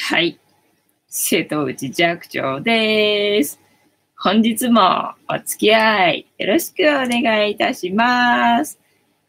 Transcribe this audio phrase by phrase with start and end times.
[0.00, 0.38] はい。
[1.08, 3.60] 瀬戸内寂聴です。
[4.16, 4.80] 本日も
[5.28, 8.78] お付き合いよろしくお願いいたします。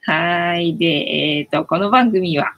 [0.03, 0.77] はい。
[0.77, 2.53] で、えっ、ー、と、この番組は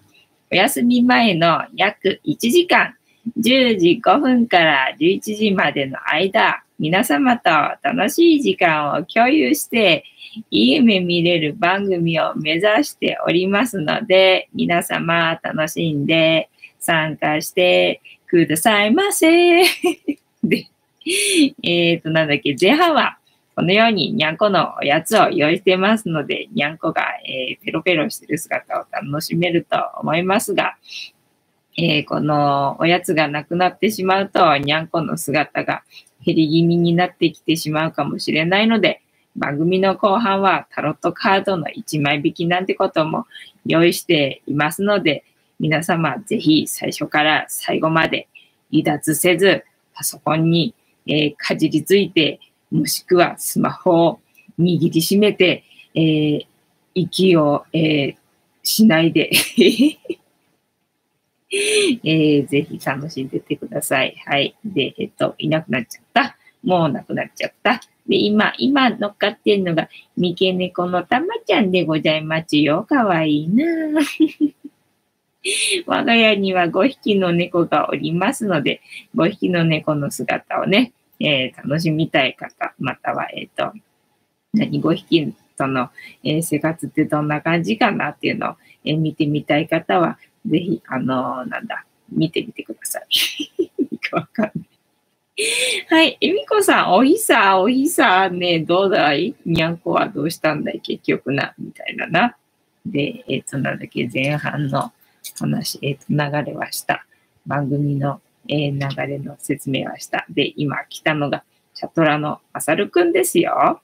[0.52, 2.96] お休み前の約1時間、
[3.40, 7.50] 10時5分から11時までの間、皆様と
[7.82, 10.04] 楽しい時間を共有して、
[10.52, 16.51] いい夢見れる番組を目指しておりますので、皆様楽しんで
[16.82, 19.64] 参加してくださいませ。
[20.44, 20.68] で、
[21.64, 23.18] えっ、ー、と、なんだっけ、前半は
[23.56, 30.78] このようににゃんこのおやつを用意してますので、にゃんこが、えー、ペロペロしてる姿を楽しめると思いますが、
[31.78, 35.84] えー、このおやつがなくなってしまうと、にゃんこの姿が
[36.26, 39.02] 減り気味になってきてしまうかもしれないので、
[39.36, 43.26] 番組の後半はタロットカードの1枚引きなんてことも
[43.66, 45.24] 用意していますので、
[45.62, 48.28] 皆様ぜひ最初から最後まで
[48.72, 50.74] 離脱せず、パソコンに、
[51.06, 52.40] えー、かじりついて、
[52.72, 54.20] もしくはスマホを
[54.60, 56.46] 握りしめて、えー、
[56.96, 58.16] 息を、えー、
[58.64, 59.30] しないで
[61.54, 64.16] えー、ぜひ楽しんでてください。
[64.26, 64.56] はい。
[64.66, 66.38] で、えっと、いなくなっちゃった。
[66.64, 67.82] もうなくなっちゃった。
[68.08, 72.84] で、今、今乗っかってんのが、三毛猫のたまちゃんでございますよ。
[72.84, 73.66] かわいいな
[75.88, 78.82] 我が家には5匹の猫がおりますので、
[79.16, 83.74] 5匹の猫の姿をね、えー、楽しみたい方、または、えっ、ー、と、
[84.54, 85.90] 何、5匹との、
[86.24, 93.70] えー、生活ってどんな感じかなっていうのを、え見てみたい方は、ぜひ、あのなんだ、見てみてください。
[94.12, 94.72] わかんない。
[95.90, 96.18] はい。
[96.20, 99.36] えみこさん、おひさ、おひさ、ね、どうだい？
[99.46, 100.82] にゃんこはどうしたんだい？
[100.82, 102.36] 結局な、みたいなな。
[102.86, 104.92] で、えっ、ー、と、なんだっけ、前半の
[105.40, 107.06] 話、えっ、と、流れはした。
[107.46, 110.26] 番組の、えー、流れの説明はした。
[110.30, 113.82] で、今来たのが、チャトラのまさるくんですよ。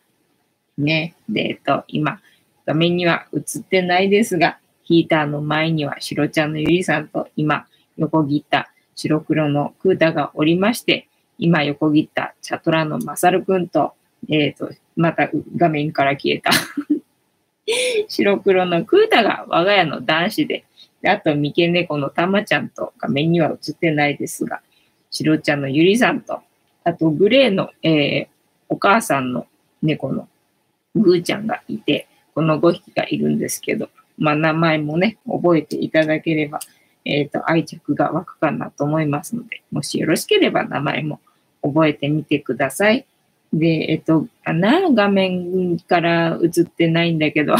[0.77, 1.15] ね。
[1.29, 2.19] で、えっ、と、今、
[2.65, 7.65] 画面には映ってないですが、ヒーターの前には白ちゃんのゆりさんと今、
[7.97, 13.93] 横切った白黒のクータがおりまして、今横切ったチャトラのまさるくんと、
[14.29, 16.51] えっ、ー、と、また画面から消えた
[18.07, 20.65] 白黒のクータが我が家の男子で、
[21.01, 24.61] であと、三毛猫のたまちゃんと画面には映ってないですが、
[25.11, 26.41] 白ちゃんのゆりさんと、
[26.83, 28.27] あと、グレーの、えー、
[28.69, 29.45] お母さんの
[29.81, 30.27] 猫の
[30.95, 36.59] ぐーちゃんがいて、この5匹がいるんですけど、まあ、名前もね、覚えていただければ、
[37.05, 41.19] えっ、ー、と、愛着が湧くかなと思いますので、もしよろしければ名前も
[41.61, 43.05] 覚えてみてください。
[43.53, 47.55] で、えっ、ー、と、あな、画面から映ってないんだけど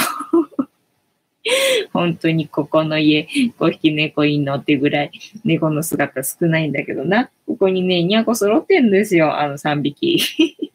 [1.94, 3.28] 本当にここの家
[3.58, 5.12] 5匹猫いんのってぐらい
[5.44, 7.30] 猫の姿少ないんだけどな。
[7.46, 9.40] ここにね、にゃこ揃ってんですよ。
[9.40, 10.19] あの3匹。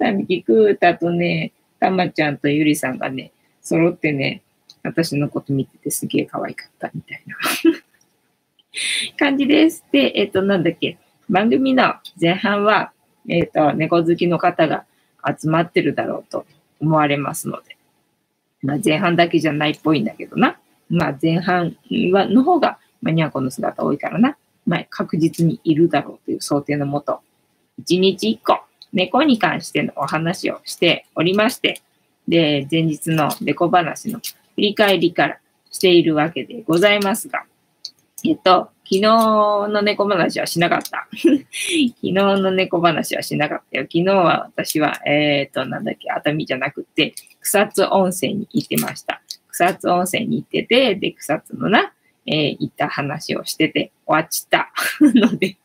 [0.00, 4.42] 3匹、クータとね、たまちゃんとゆりさんがね、揃ってね、
[4.82, 7.36] 私のこと見ててすげえ可愛かったみたいな
[9.18, 9.84] 感じです。
[9.90, 12.92] で、えっ、と、なんだっけ、番組の前半は、
[13.28, 14.84] えっ、と、猫好きの方が
[15.26, 16.46] 集まってるだろうと
[16.80, 17.75] 思われますので、
[18.62, 20.58] まあ、前半だけじゃないっぽいんだけどな。
[20.88, 21.76] まあ、前半
[22.12, 24.36] はの方が、まあ、にゃんこの姿多いからな。
[24.66, 27.20] まあ、確実にいるだろうという想定のもと、
[27.80, 28.60] 1日1個、
[28.92, 31.80] 猫に関してのお話をしておりまして、
[32.26, 34.18] で、前日の猫話の
[34.54, 35.38] 振り返りから
[35.70, 37.44] しているわけでございますが、
[38.24, 41.06] えっと、昨日の猫話はしなかった。
[41.14, 41.44] 昨
[42.00, 43.84] 日の猫話はしなかったよ。
[43.84, 47.14] 昨日は私は、えっ、と、なんだっけ、熱海じゃなくて、
[47.46, 49.22] 草津温泉に行ってました。
[49.48, 51.92] 草津温泉に行ってて、で、草津のな、
[52.26, 55.56] えー、行った話をしてて終わっちった ので、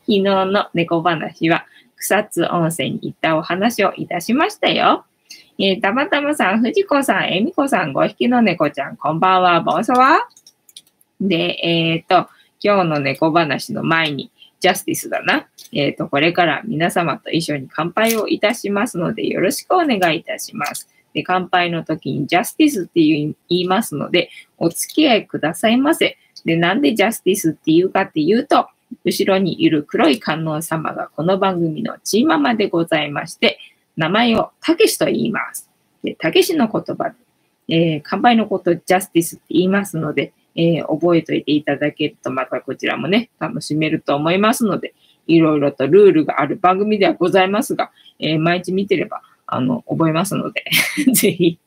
[0.00, 5.04] 昨日の猫話は草津温泉に行ったお話をいたしましたよ。
[5.58, 10.26] えー、たまたまさん、藤子さん、えみこさん、5匹の猫ちゃん、こんばんは、ボンソワ
[11.20, 12.30] で、えっ、ー、と、
[12.62, 15.48] 今日の猫話の前に、ジャスティスだな。
[15.72, 20.88] えっ、ー、と、これから皆様と一緒に乾杯をいたしますので、よろしくお願いいたします。
[21.12, 26.18] で、乾杯の時にジャスティスって言いますので、お付き合いくださいませ。
[26.44, 28.68] で、なんでジャスティスって言うかっていうと、
[29.04, 33.58] 後ろにいる黒い観音様がこの番組のチーママでございまして、
[33.96, 35.70] 名前をたけしと言います。
[36.04, 37.14] で、たけしの言葉で、
[37.68, 44.94] えー、乾杯のことジャスティスって言いますので、えー、覚えておいていただけると、またこちらもね、楽しめると思いますので、
[45.26, 50.64] いろいろとルールがある番組ではございますが、えー、毎日見てれば、あの、覚えますので
[51.12, 51.58] ぜひ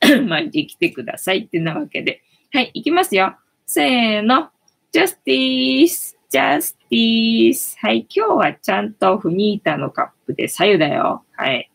[0.26, 2.22] 毎日来てくださいってなわけで。
[2.52, 3.36] はい、いきますよ。
[3.66, 4.50] せーの。
[4.92, 7.76] ジャスティース、ジャスティース。
[7.78, 11.24] はい、今日はちゃんとフニータのカップで左右だよ。
[11.32, 11.70] はい。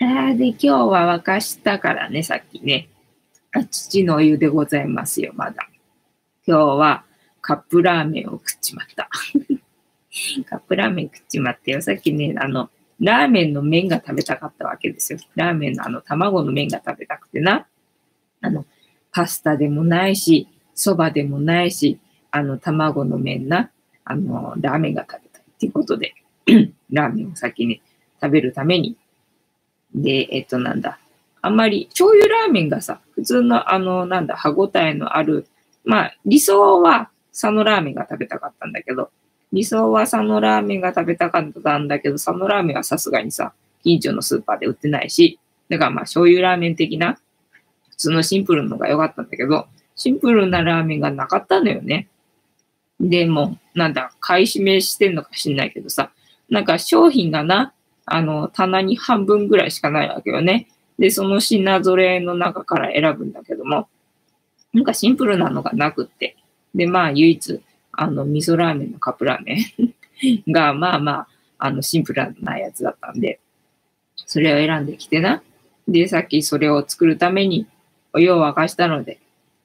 [0.00, 2.88] あで、今日は沸かしたからね、さっきね。
[3.62, 5.68] 父のお湯でございますよ、まだ。
[6.46, 7.04] 今日は
[7.40, 9.08] カップラーメンを食っちまった。
[10.48, 11.82] カップラーメン食っちまってよ。
[11.82, 12.70] さっきね、あの、
[13.00, 15.18] ラーメンの麺が食べたかったわけですよ。
[15.34, 17.66] ラーメンのあの卵の麺が食べたくてな。
[18.40, 18.64] あの、
[19.12, 21.98] パスタでもないし、そばでもないし、
[22.30, 23.70] あの、卵の麺な、
[24.04, 26.14] あの、ラーメンが食べたいっていうことで、
[26.90, 27.80] ラーメンを先に
[28.20, 28.96] 食べるために、
[29.94, 30.98] で、えっと、なんだ。
[31.44, 35.46] あんまり、醤油ラーメンがさ、普通のあの、なんだ、歯ごたえのある、
[35.84, 39.10] まあ、理想は佐野ラーメンが食べたかったんだけど、
[39.52, 43.52] 理想は佐野ラーメンが食べたかったんだけど、佐野ラーメンはさすがにさ、
[43.82, 45.38] 近所のスーパーで売ってないし、
[45.68, 47.18] だからまあ醤油ラーメン的な、
[47.90, 49.66] 普通のシンプルのが良かったんだけど、
[49.96, 52.08] シンプルなラーメンがなかったのよね。
[52.98, 56.10] でも、なんだ、買い占めしてんのか知んないけどさ、
[56.48, 57.74] なんか商品がな、
[58.06, 60.68] あの、棚に半分ぐらいしかないわけよね。
[60.98, 63.88] で、その品ぞれの中から選ぶんだけども、
[64.72, 66.36] なんかシンプルなのがなくって。
[66.74, 67.60] で、まあ、唯一、
[67.92, 69.64] あの、味噌ラーメンのカップラーメ
[70.46, 73.40] ン が、まあまあ、あの、シンプルなやつだったんで、
[74.16, 75.42] それを選んできてな。
[75.86, 77.66] で、さっきそれを作るために
[78.12, 79.18] お湯を沸かしたので、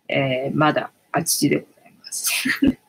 [0.08, 2.80] えー、まだあちちでございます。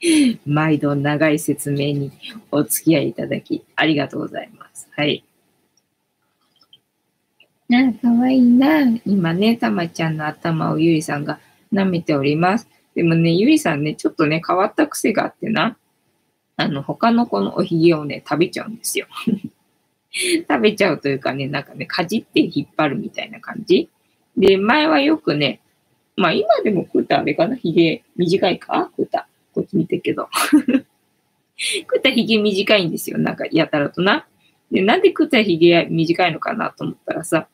[0.46, 2.12] 毎度長い説明に
[2.50, 4.88] お付き合いいただきありがとうございます。
[4.96, 5.24] はい。
[7.68, 8.82] なかわいいな。
[9.06, 11.40] 今ね、たまちゃんの頭をゆりさんが
[11.72, 12.68] 舐めております。
[12.94, 15.76] でもね、ゆりさんね、ちょっとね、変わった癖があってな。
[16.56, 19.06] あの、他の子のおひげをね、食べちゃうんですよ。
[20.48, 23.88] 食べちゃうというかね、なんかね、かじって引っ張るみたいな感じ。
[24.36, 25.60] で、前はよくね、
[26.16, 28.90] まあ今でも食ったあれかな、ひげ短いか？
[28.96, 29.26] 食った。
[29.52, 30.28] こっち見てけど。
[31.56, 33.18] 食ったひげ短いんですよ。
[33.18, 34.26] なんかやたらとな。
[34.70, 37.48] で、なんで食ったひげ短いのかなと思ったらさ、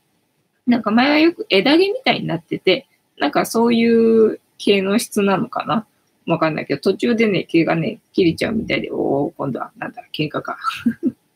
[0.70, 2.87] なんか前はよく枝毛みたいになってて、
[3.19, 3.87] なんかそうい
[4.34, 5.87] う毛の質なのかな？
[6.26, 10.58] わかんないけど、途中でね、毛がね、切れちゃうみたいで、おお今度は、なんだ、喧嘩か。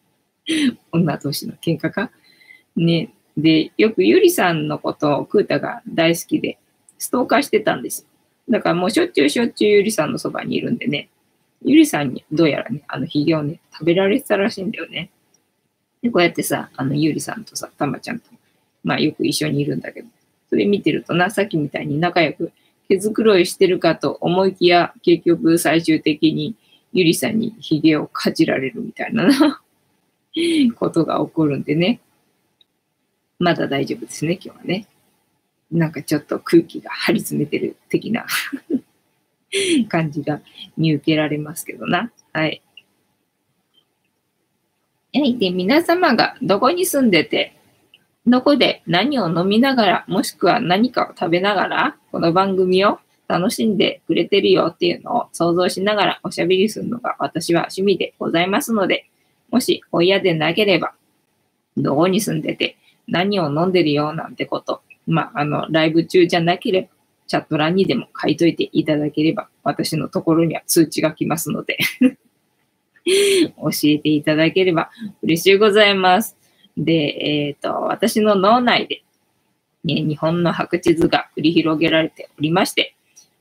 [0.93, 2.11] 女同士の喧嘩か？
[2.77, 3.11] ね。
[3.37, 6.59] で、よくゆりさんのことをクータが大好きで、
[6.99, 8.09] ストーカーしてたんですよ。
[8.49, 11.09] だからもうしょっちゅうしょっちゅうゆりさんのそばにいるんでね、
[11.65, 15.11] ゆりさんにどうやらね、あのヒゲをね、食べられてたらしいんだよね。
[16.03, 18.31] で、こうやってさ、あのゆりさんとさ、たまちゃんと、
[18.85, 20.09] まあよく一緒にいるんだけど、
[20.49, 22.53] それ見てるとな、さっきみたいに仲良く
[22.89, 26.55] 毛づくろいしてるかと思いきや、結局最終的に
[26.93, 29.61] ゆりさんにヒゲをかじられるみたいなな
[30.77, 32.01] ことが起こるんでね。
[33.39, 34.87] まだ大丈夫ですね、今日はね。
[35.71, 38.27] なんかちょっと空気が張り詰めてる的な
[39.89, 40.41] 感じが
[40.77, 42.13] 見受けられますけどな。
[42.33, 42.63] はい。
[45.13, 45.37] はい。
[45.39, 47.55] で、皆様がどこに住んでて、
[48.27, 52.99] どこで何を飲みながら、もしくは何かを食べながら、この番組を
[53.29, 59.11] 楽しんでくれてるよっていうのを想像しながらおしゃべりするのが私は趣味でございますので、
[59.51, 60.95] もしお嫌でなければ、
[61.77, 66.89] どこに住んでて何を飲んでるよなんてこと、まあ、あの、ライブ中じゃなければ、
[67.27, 71.79] チャット欄にでも書いといていただければ、私のところには通知が来ますので
[73.05, 74.91] 教えていただければ
[75.23, 76.44] 嬉しいございます。
[76.77, 79.03] で、えっ、ー、と、私の脳内で、
[79.85, 82.95] ね、日本の白地図が繰り広げられておりまして、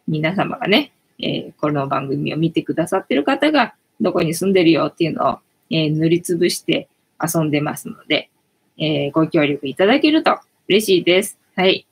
[0.08, 6.90] 皆様がね、えー、この番組を見てくださってる方が、どこに住んでるよっていうのを、えー、塗りつぶして
[7.22, 8.30] 遊んでますので、
[8.78, 11.40] えー、ご協力いただけると嬉しいです。
[11.56, 11.88] はい。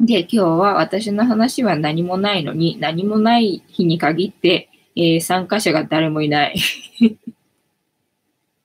[0.00, 6.56] で、今日は私の話は何もないのに、何もない日に限って、え、参加者が誰もいない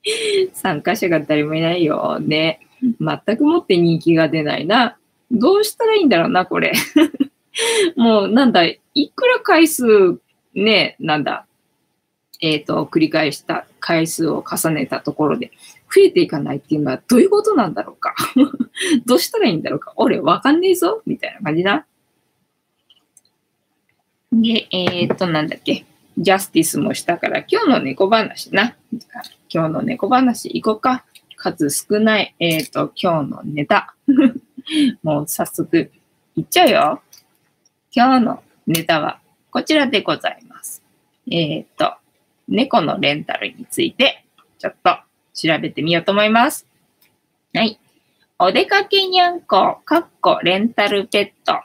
[0.53, 2.20] 参加者が誰もいないよ。
[2.20, 2.60] ね。
[2.82, 4.98] 全くもって人気が出ないな。
[5.32, 6.74] どうしたらいいんだろうな、これ。
[7.96, 8.79] もう、なんだ、い
[9.13, 10.20] くら回数、
[10.53, 11.46] ね、なんだ、
[12.41, 15.51] えっ、ー、と、繰り返した回数を重ねたところで、
[15.94, 18.15] 増えていかないっていうのはどういうことなんだろうか
[19.08, 21.86] どうしたらいいんだろうか俺、わかんねえぞみたいな感じな。
[24.32, 25.86] で、えっ、ー、と、なんだっけ。
[26.18, 28.75] ジャスティスもしたから、今日の猫話な。
[29.51, 31.06] 今日の猫話行こうか。
[31.36, 33.96] 数少ない、えっ、ー、と、今日のネタ。
[35.03, 35.91] もう早速、
[36.36, 37.01] いっちゃうよ。
[37.91, 40.84] 今日のネタはこちらでございます。
[41.32, 41.94] えっ、ー、と、
[42.48, 44.25] 猫のレンタルについて、
[44.60, 44.98] ちょっと
[45.34, 46.68] 調べてみようと思います。
[47.53, 47.79] はい。
[48.38, 51.62] お出かけにゃんこ、かっこレンタルペット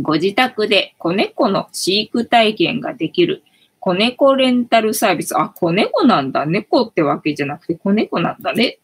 [0.00, 3.42] ご自宅で子猫の飼育体験ができる
[3.84, 5.38] 子猫レンタルサービス。
[5.38, 6.46] あ、子猫なんだ。
[6.46, 8.78] 猫ってわけじゃなくて子猫なんだね。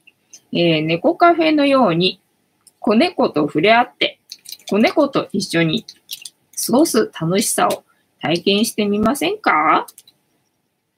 [0.53, 2.21] えー、猫カフェのように
[2.81, 4.21] 子猫と触れ合って、
[4.69, 5.87] 子猫と一緒に
[6.67, 7.83] 過ごす楽しさを
[8.21, 9.87] 体験してみませんか？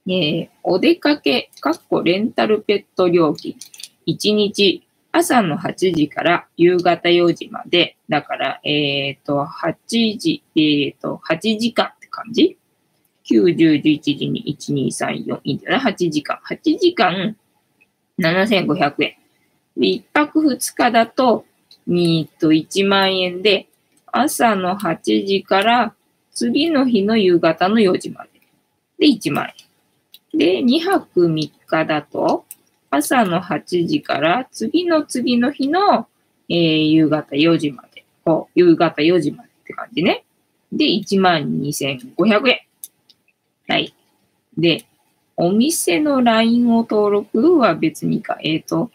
[0.08, 3.54] えー、お出かけ、かっこレンタルペット料金。
[4.08, 7.96] 1日朝の8時から夕方4時まで。
[8.08, 12.58] だから、えっ、ー、と、8時、えっ、ー、と、8時間って感じ？
[13.32, 15.80] ?9、10、11時に1、2、3、4、いいんだな。
[15.80, 16.38] 8時間。
[16.48, 17.36] 8時間、
[18.18, 19.16] 7500円。
[19.76, 21.44] で、1泊2日だと、
[21.86, 23.66] にと1万円で、
[24.06, 25.94] 朝の8時から
[26.32, 28.30] 次の日の夕方の4時まで。
[28.98, 29.48] で、1万
[30.32, 30.38] 円。
[30.38, 32.44] で、2泊3日だと、
[32.90, 36.06] 朝の8時から次の次の日の、
[36.48, 38.04] えー、夕方4時まで。
[38.24, 40.24] こう、夕方4時までって感じね。
[40.70, 42.60] で、12,500円。
[43.72, 43.94] はい。
[44.58, 44.84] で、
[45.34, 48.36] お店の LINE を登録は別にか。
[48.42, 48.90] えっ、ー、と、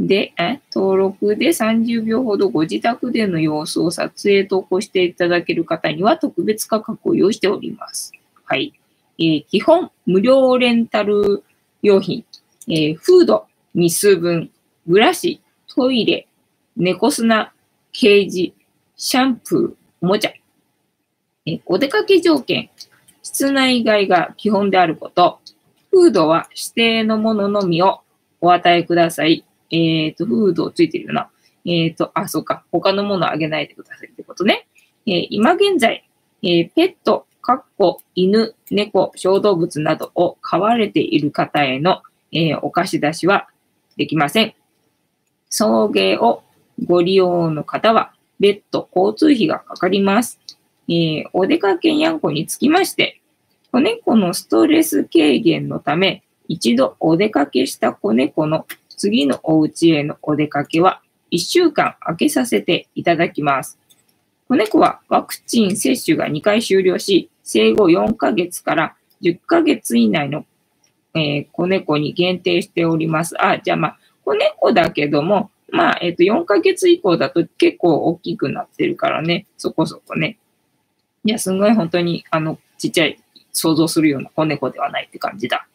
[0.00, 8.12] で、え登録で30秒ほどご自宅での様子を撮影投稿していただける方には特別価格を用意しております。
[8.46, 8.72] はい。
[9.18, 11.44] えー、基本、無料レンタル
[11.82, 12.24] 用品、
[12.66, 14.50] えー、フード、日数分、
[14.86, 16.26] ブラシ、トイレ、
[16.78, 17.52] 猫砂、
[17.92, 18.54] ケージ、
[18.96, 20.32] シャンプー、おもちゃ。
[21.44, 22.70] えー、お出かけ条件、
[23.28, 25.40] 室内外が基本であること、
[25.90, 28.00] フードは指定のもののみを
[28.40, 29.44] お与えください。
[29.70, 31.28] えっ、ー、と、フードついてるよな。
[31.66, 32.64] えっ、ー、と、あ、そうか。
[32.72, 34.66] 他のものあげないでくださいってことね。
[35.06, 36.08] えー、今現在、
[36.42, 42.00] えペット、かっこ、犬、猫、小動物などを飼われている方への、
[42.32, 43.48] えお貸し出しは
[43.98, 44.54] できません。
[45.50, 46.44] 送迎を
[46.82, 50.40] ご利用の方は、別途交通費がかかります。
[50.88, 53.20] えお出かけにゃんこにつきまして、
[53.70, 63.78] 子猫のストレス軽減のため、一度お出かけした子猫の次のお家へのお出かけは1週間空けさせていただきます。
[64.48, 70.46] 子猫はワクチン接種が2回終了し、生後4ヶ月から10ヶ月以内の、
[71.14, 73.34] えー、子猫に限定しております。
[73.42, 80.38] あ、じゃあまあ、子猫だけども、まあ、えっ、ー、と、4ヶ月以降だと結構大きくなってるからね、そこそこね。
[81.28, 83.20] いや、すんごい本当に、あの、ちっちゃい、
[83.52, 85.68] 想像するような子猫ではないって感じだ。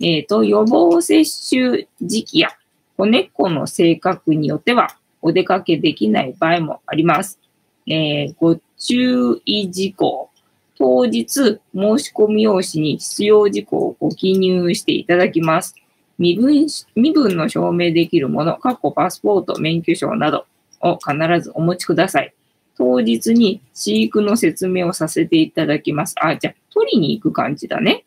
[0.00, 2.48] えっ、ー、と、予防接種時期や
[2.96, 7.38] 子猫の性格によってはお出かけできない場合もあります。
[7.86, 10.30] えー、ご注意事項。
[10.78, 15.74] 当日、申し込み用紙に必要事項をご記入していただきます。
[16.16, 20.46] 身分身分の証明できるもの、過去パスポート、免許証など
[20.80, 21.12] を必
[21.42, 22.32] ずお持ちください。
[22.76, 26.14] 当日に飼育の説明をさせていただきます。
[26.20, 28.04] あ、じゃあ、取りに行く感じだね。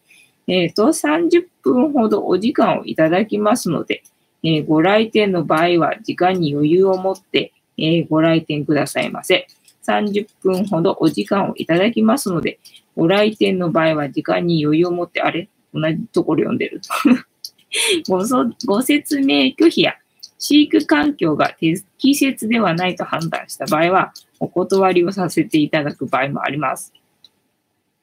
[0.48, 4.04] えっ、ー、と、30分ほどお時間をいただきますので、
[4.44, 9.48] えー、ご来店の場合は時間に余裕を持って、えー、ご来店くださいませ。
[9.88, 12.60] 30分ほどお時間をいただきますので、
[12.96, 15.50] ご来店の場合は時間に余裕を持って、あれ？
[15.74, 16.82] 同じところ読んでる
[18.10, 18.24] ご
[18.66, 19.94] ご説明拒否や
[20.39, 26.93] 飼育環境が適切ではないと判断した場合は、お断りをさせていただく場合もあります。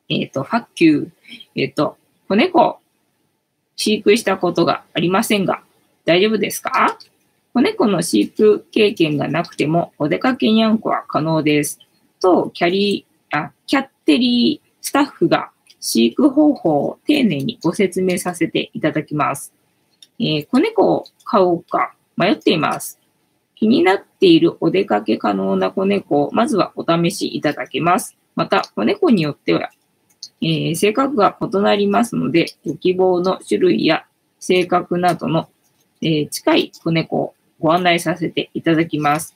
[0.08, 1.10] えっ、ー、と、ファッキュー。
[1.56, 1.96] えっ、ー、と、
[2.28, 2.78] 子猫、
[3.74, 5.62] 飼育したことがありませんが、
[6.04, 6.98] 大丈夫ですか？
[7.54, 11.80] 子猫の飼育経験がなくても、お出かけにゃんこは可能です。
[12.20, 15.50] と、キャリー、あ、キャッテリースタッフが
[15.80, 19.52] 飼育方法を丁寧にご説明させていただきます。
[20.18, 22.98] えー、子猫を飼おうか迷っています。
[23.54, 28.16] 気になっているお出かけ可能な子猫をまずはお試しいただけます。
[28.34, 29.70] また、子猫によっては
[30.40, 34.04] えー、性格が異なりますので、ご希望の種類や
[34.38, 35.48] 性格などの、
[36.02, 39.34] えー、近い子猫をご案内させていただきます。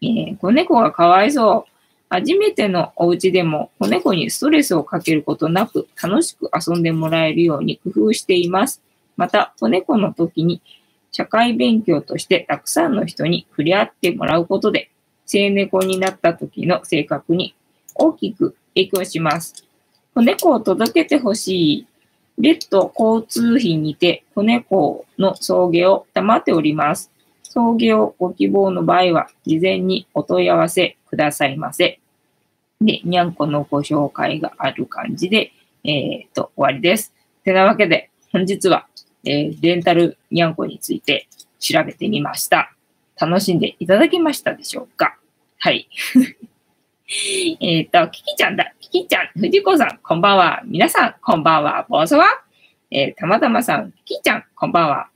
[0.00, 1.72] えー、子猫がかわいそう。
[2.08, 8.82] 初めてのお家でも子猫にストレスをかけることなく楽しく遊んでもらえるように工夫しています。
[9.16, 10.62] また、子猫の時に
[11.12, 14.90] 社会勉強としてたくさんの人に触れ合ってもらうことで、
[15.26, 17.54] 生猫になった時の性格に
[17.94, 19.64] 大きく影響します。
[20.14, 21.86] 子猫を届けてほしい。
[22.38, 27.12] 別途交通費にて子猫の送迎を賜っております。
[27.42, 32.00] 送迎をご希望の場合は、事前にお問い合わせくださいませ。
[32.80, 35.52] で、にゃんこのご紹介がある感じで、
[35.84, 37.12] えっ、ー、と、終わりです。
[37.44, 38.86] てなわけで、本日は、
[39.24, 42.72] えー、レンタルにゃんこについて調べてみました。
[43.20, 45.16] 楽しんでいただけましたでしょうか？
[45.58, 45.88] はい。
[47.60, 48.72] えっと、キキちゃんだ。
[48.80, 50.62] キキちゃん、藤子さん、こんばんは。
[50.64, 51.86] 皆さん、こんばんは。
[51.88, 52.24] ボスは？
[52.90, 55.08] えー、たまたまさん、キキちゃん、こんばんは。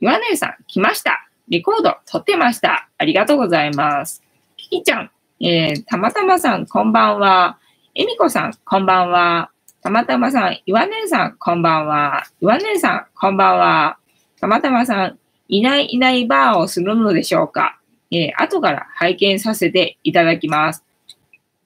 [0.00, 1.28] 岩根さん、来ました。
[1.48, 2.88] レコード、撮ってました。
[2.98, 4.22] ありがとうございます。
[4.56, 5.10] キキちゃん、
[5.40, 7.58] えー、たまたまさん、こんばんは。
[7.94, 9.50] えみこさん、こんばんは。
[9.86, 12.24] たまたまさん、岩根さん、こんばんは。
[12.40, 13.98] 岩根さん、こんばんは。
[14.40, 17.78] たまたまさん、いないいないバーをするのでしょうか
[18.10, 20.82] えー、後から拝見させていただきます。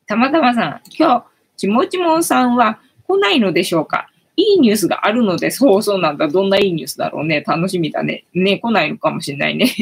[0.07, 1.25] たまたまさん、今日、
[1.57, 6.29] ちもちもんさんは来ないのでしょうかいいニュースがあるので、そうそうなんだ。
[6.29, 7.41] どんないいニュースだろうね。
[7.41, 8.27] 楽しみだね。
[8.35, 9.65] ね、来ないのかもしれないね。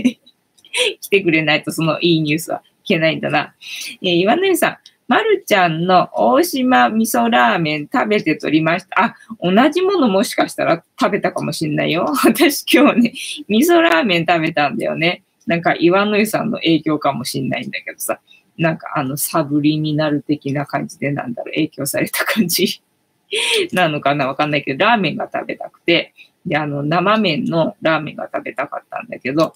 [1.01, 3.53] 来てくれないとそのいいニュースは聞けないんだな。
[4.01, 4.77] えー、岩根さん、
[5.09, 9.05] まるちゃんの大島味噌ラーメン食べてとりました。
[9.05, 12.07] あ、同じものもしかしたら食べたかもしんないよ。
[12.25, 13.13] 私今日ね、
[13.49, 15.23] 味噌ラーメン食べたんだよね。
[15.47, 18.21] なんか岩の湯さんの影響かもしんないんだけどさ。
[18.59, 22.83] なんかあの、サブリになる的な感じでなんだろう、影響された感じ
[23.73, 26.13] なのかなわかんないけど、ラーメンが食べたくて、
[26.45, 29.55] で、あの、生麺のラーメンが食べたかったんだけど、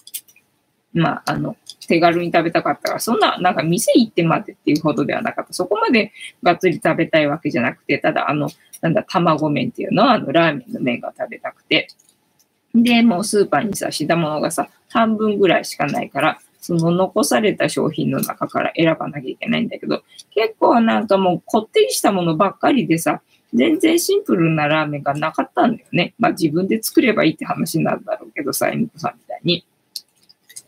[0.93, 1.57] まあ、あの、
[1.87, 5.53] 手軽に食べたかったから、そんな、なんか店行ってまでっていうほどではなかった。
[5.53, 6.11] そこまで
[6.43, 8.49] がっつり食べたいわけじゃなくて、ただ、あの、
[8.81, 11.87] なんだ、卵麺っていうのは、あの、ラーメンの麺が食べたくて。
[12.75, 23.21] で、もうスーパーにさ、品物がさ、半分ぐらいしかないから、その残された商品の中から選ばなきゃいけないんだけど、結構なんかもうこってりしたものばっかりでさ、
[23.53, 26.13] 全然シンプルなラーメンがなかったんだよね。
[26.17, 29.65] まあ自分で作ればいいって話なんだろうけどさ、エミコさんみたいに。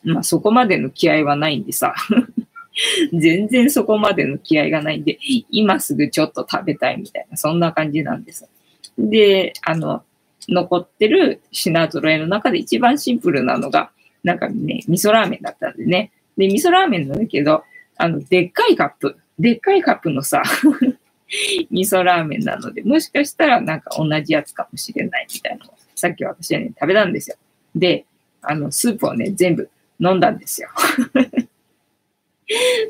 [0.06, 1.94] まあそこまでの気合はないんでさ。
[3.14, 5.18] 全然そこまでの気合がないんで、
[5.50, 8.50] 今すぐちょっと食べたいみたいな、そんな感じなんです。
[8.98, 10.04] で、あの、
[10.50, 13.92] 残ってる品揃えの中で一番シンプルなのが、
[14.24, 16.12] なんかね、味噌ラーメンだったんでね。
[16.38, 17.64] で、味噌ラーメンなんだけど、
[17.98, 20.44] あの、でっかいカップ、でっかいカップのさ、
[21.72, 27.38] 味噌ラーメンなので、もしかしたらなんか同じやつかもしれないみたいなのを、さっき私はね、食べたんですよ。
[27.75, 28.06] で、
[28.42, 30.70] あの、スープをね、全部飲んだんですよ。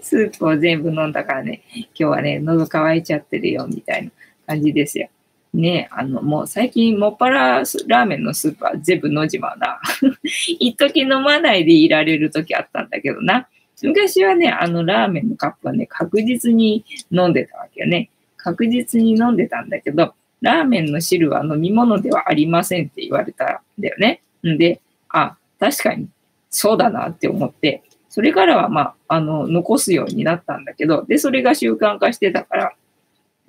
[0.02, 4.12] スープを全部飲んだからね、今日はね、喉乾いちゃってるよ、みたいな
[4.48, 5.10] 感じですよ。
[5.54, 9.80] ねあの、もう最近、もっぱらラーメンのスープは全部飲んじまうな。
[10.60, 13.48] 一時飲まないでいられる時あったんだけどな。
[13.84, 18.10] 昔はね、あのラーメンのカップはね、確実に飲んでたわけよね。
[18.38, 24.22] 確実に飲んでたんだけど、ラーメンの汁は飲み物ではありませんって言われたんだよね。
[24.46, 26.08] んで、あ、確かに
[26.56, 32.74] そうだなって思って、それからはまあ、あの、残すようになったんだけど、で、それが習慣化してたから、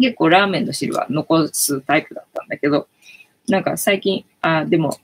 [0.01, 2.88] 結構ラーメンの汁は残すタイプだったんだけど、
[3.49, 4.99] なんか最近、あ、でも、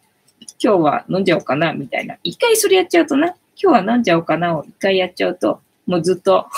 [0.63, 2.17] 今日は飲んじゃおうかな、みたいな。
[2.25, 6.49] 一回それやっちゃうとな、今日は飲んじゃおうかなを一回やっちゃうと、もうずっと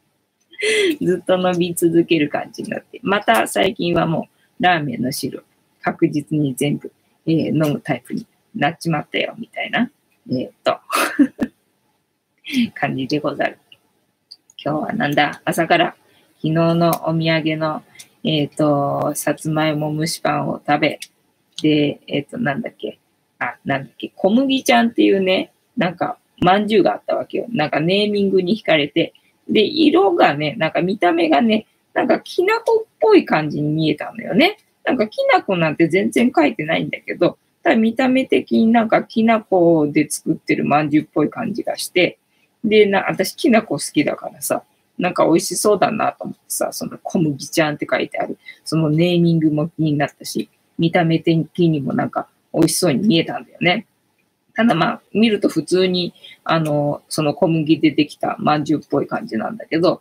[1.00, 4.28] ずっと飲み続ける感じになって、また最近はも
[4.60, 5.44] うラーメンの汁、
[5.80, 6.92] 確実に全部、
[7.26, 9.90] えー、飲むタイプになっちまったよ、みたいな、
[10.30, 10.78] え、っと
[12.74, 13.58] 感じでござる。
[14.62, 15.96] 今日はなんだ、朝から
[16.36, 17.82] 昨日のお土産の、
[18.24, 21.00] えっ、と、さつまいも蒸しパンを食べ、
[21.62, 22.98] で、えっ、と、なんだっけ、
[23.38, 27.46] あ、なんだっけ、小麦ちゃんっていうね、なんか、まんじゅうがあったわけよ。
[27.48, 29.14] なんかネーミングに惹かれて、
[29.48, 34.58] で、色がね、なんか見た目がね、なんかきなこっぽい感じに見えたのよね。
[34.84, 37.38] なんかきなこなんて全然書いてないんだけど、
[37.68, 42.18] ただ見た目的になんかきなこで作ってるまんじゅうっぽい感じがして、
[42.64, 44.62] で、な、私きなこ好きだからさ、
[44.96, 53.86] なんか美味しそうだなと思ってさ、その小麦ちゃんって書いてある、そのネーミングも気になったし、見た目的にもなんか美味しそうに見えたんだよね。
[54.54, 60.00] ただまあ、見ると普通に、あの、その小麦でできた饅頭っぽい感じなんだけど、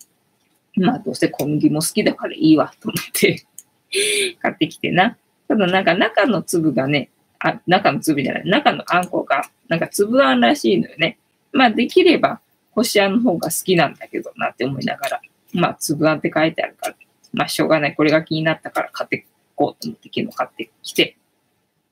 [0.75, 3.43] まあどうせ小麦も好きだからいいわと思って
[4.41, 5.17] 買ってきてな。
[5.49, 11.17] ただなんか中の粒がね、あ、中の粒じゃない、中のあんこが、なんか粒あんらしいのよね。
[11.52, 12.39] まあできれば、
[12.71, 15.21] こしあんの方が好きなんだけどなって思いながら、
[15.54, 16.95] まあ粒あんって書いてあるから、
[17.34, 17.95] まあしょうがない。
[17.95, 21.17] これが気になったから買っていこうと思って昨日買ってきて、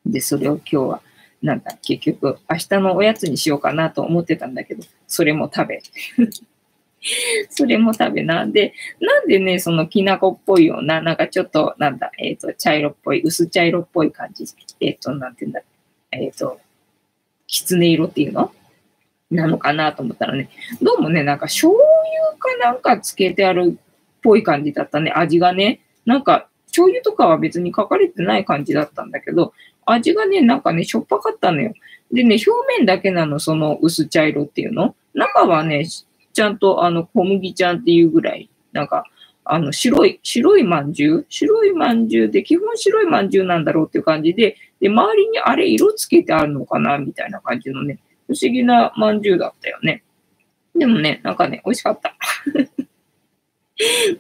[0.05, 1.01] で、それを今日は
[1.45, 5.81] なんだ、結局、明日のおやつにしようかなと思ってたんだけど、それも食べ。
[7.49, 8.51] それも食べなん。
[8.51, 14.45] で、なんでね、そのきなこっぽいような、なんかちょっと、なんだ、えっ、ー、と、茶色っぽい、薄茶色っぽい感じ。
[14.79, 15.61] えっ、ー、と、なんて言うんだ、
[16.11, 16.59] えっ、ー、と、
[17.47, 18.51] きつね色っていうの？
[19.31, 20.49] なのかなと思ったらね、
[20.81, 23.81] どうもね、なんか醤油かなんかつけてあるっ
[24.21, 25.81] ぽい感じだったね、味がね。
[26.05, 29.53] なんか、醤油とかは別に書かれてない感じだったんだけど、
[29.85, 31.73] 味がね、なんかね、しょっぱかったのよ。
[32.11, 34.95] でね、表面だけなの、その薄茶色っていうの。
[35.13, 35.85] 中はね、
[36.35, 39.05] ちゃんとあの小麦ちゃんっていうぐらいなんか、
[39.45, 41.25] あの、白い、白いまんじゅう？
[41.29, 50.03] 白いまんじゅうで、基本白いまんじゅうなんだろうっていう感じで、で、周りにあれ色つけてあるのかなみたいな感じのね、不思議なまんじゅうだったよね。
[50.75, 52.17] でもね、なんかね、美味しかった。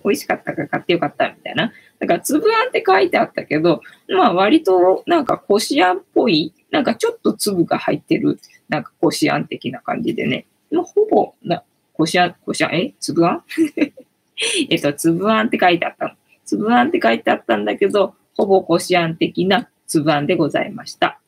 [0.03, 1.73] 美味しかったから買ってよかったみたいな。
[1.99, 10.45] だから、粒あんって書いてあったけど、まあ割となんかこしあんっぽい、なんかちょっと粒が入ってる、なんかこしあん的な感じでね。
[10.71, 11.63] まあ、ほぼ、な、
[11.95, 12.93] こしあん、こしあん、え？
[12.99, 13.43] 粒あん？
[14.69, 16.11] えっと、粒あんって書いてあったの。
[16.45, 21.19] 粒あんって書いてあったんだけど、ほぼこしあん的な粒あんでございました。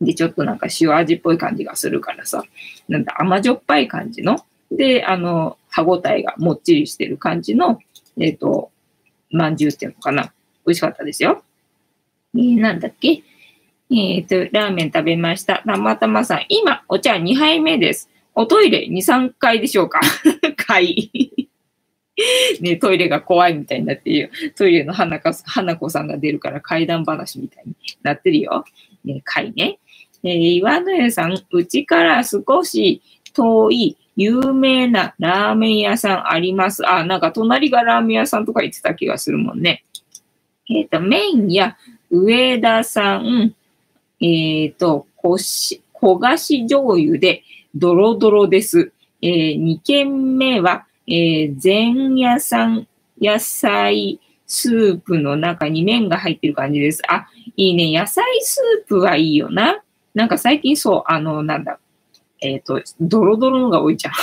[0.00, 2.42] で、ちょっとなんか塩味っぽい感じがするからさ、
[2.88, 7.78] なんだ甘じょっぱい感じの、で、あの、歯ごたえがもっちりしてる感じの、
[8.18, 8.70] えっ、と、
[9.30, 10.32] まんじゅうっていうのかな。
[10.66, 11.42] 美味しかったですよ。
[12.34, 13.22] えー、なんだっけ？
[13.90, 15.62] えっ、ー、と、ラーメン食べました。
[15.64, 18.08] たまたまさん、今、お茶2杯目です。
[18.34, 20.00] おトイレ2、3回でしょうか？
[20.56, 21.10] 回。
[22.60, 24.28] ね、トイレが怖いみたいになってるよ。
[24.56, 28.64] トイレの花か花子さんが出るから怪談話みたいになってるよ。
[29.04, 29.78] ね、回ね。
[30.22, 33.02] えー、岩野屋さん、うちから少し
[33.34, 36.86] 遠い有名なラーメン屋さんあります。
[36.86, 39.84] あ、なんか隣がラーメン屋さんとか言ってた気がするもんね。
[40.68, 41.76] えっ、ー、と、麺や
[42.10, 43.54] 上田さん、
[44.20, 47.42] えっ、ー、と、こし、焦がし醤油で
[47.74, 48.92] ドロドロです。
[49.22, 52.86] えー、2軒目は、えー、前夜さん
[53.20, 57.02] 野菜スープの中に麺が入ってる感じです。
[57.08, 57.98] あ、いいね。
[57.98, 59.82] 野菜スープはいいよな。
[60.14, 61.78] なんか最近そう、あの、なんだ、
[62.40, 64.14] えっ、ー、と、ドロドロのが多いじゃん。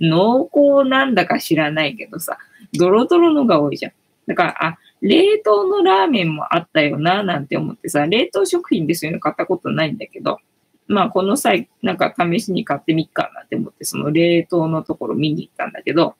[0.00, 2.38] 濃厚なんだか知らないけどさ、
[2.76, 3.92] ドロドロのが多いじゃん。
[4.26, 10.38] だから、あ、冷凍のラーメンもあったよな、なんて思ってさ、冷凍食品でそういうの買ったことないんだけど、
[10.86, 16.14] まあ、この際、なんか試しに買ってみっかなって思って、その冷凍のところ見に行ったんだけど、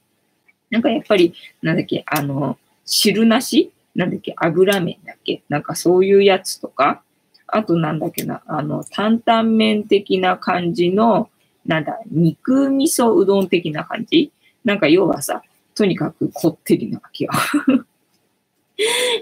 [0.71, 3.71] なんかやっぱり、なんだっけ、あの、汁なし？
[3.95, 5.43] なんだっけ、油麺だっけ？
[5.49, 7.03] なんかそういうやつとか、
[7.47, 11.31] あとなんだっけな、あの、担々麺的な感じの、
[11.67, 14.33] なんだ、肉味噌うどん的な感じ？
[14.65, 15.43] なんか要はさ、
[15.75, 17.31] とにかくこってりなわけよ。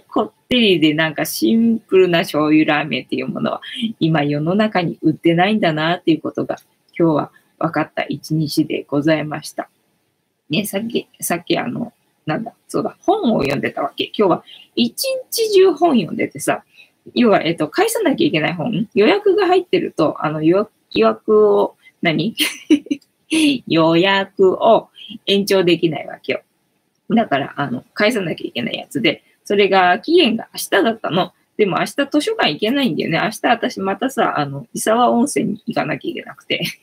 [0.09, 3.63] こってりでなんかシンプルな醤油ラーメンっていうものは
[4.01, 6.59] 今世の中に売ってないんだなっていうことが
[6.99, 9.71] 今日は分かった一日でございました。
[10.51, 11.95] ね、さっき、さっきあの、
[12.27, 14.13] なんだ、そうだ、本を読んでたわけ。
[14.15, 16.65] 今日は一日中本読んでてさ、
[17.15, 22.37] 要は、えっと、返さなきゃいけない本、予約が入ってると、あの、予約を何、
[23.67, 24.91] 予約を
[25.25, 26.43] 延長できないわけよ。
[27.09, 31.33] だから、あの、返さなきゃいけないやつで、それが期限が明日だったの。
[31.57, 33.21] でも明日図書館行けないんだよね。
[33.23, 36.63] 明日私またさ、あの、伊沢温泉に行かなきゃいけなくて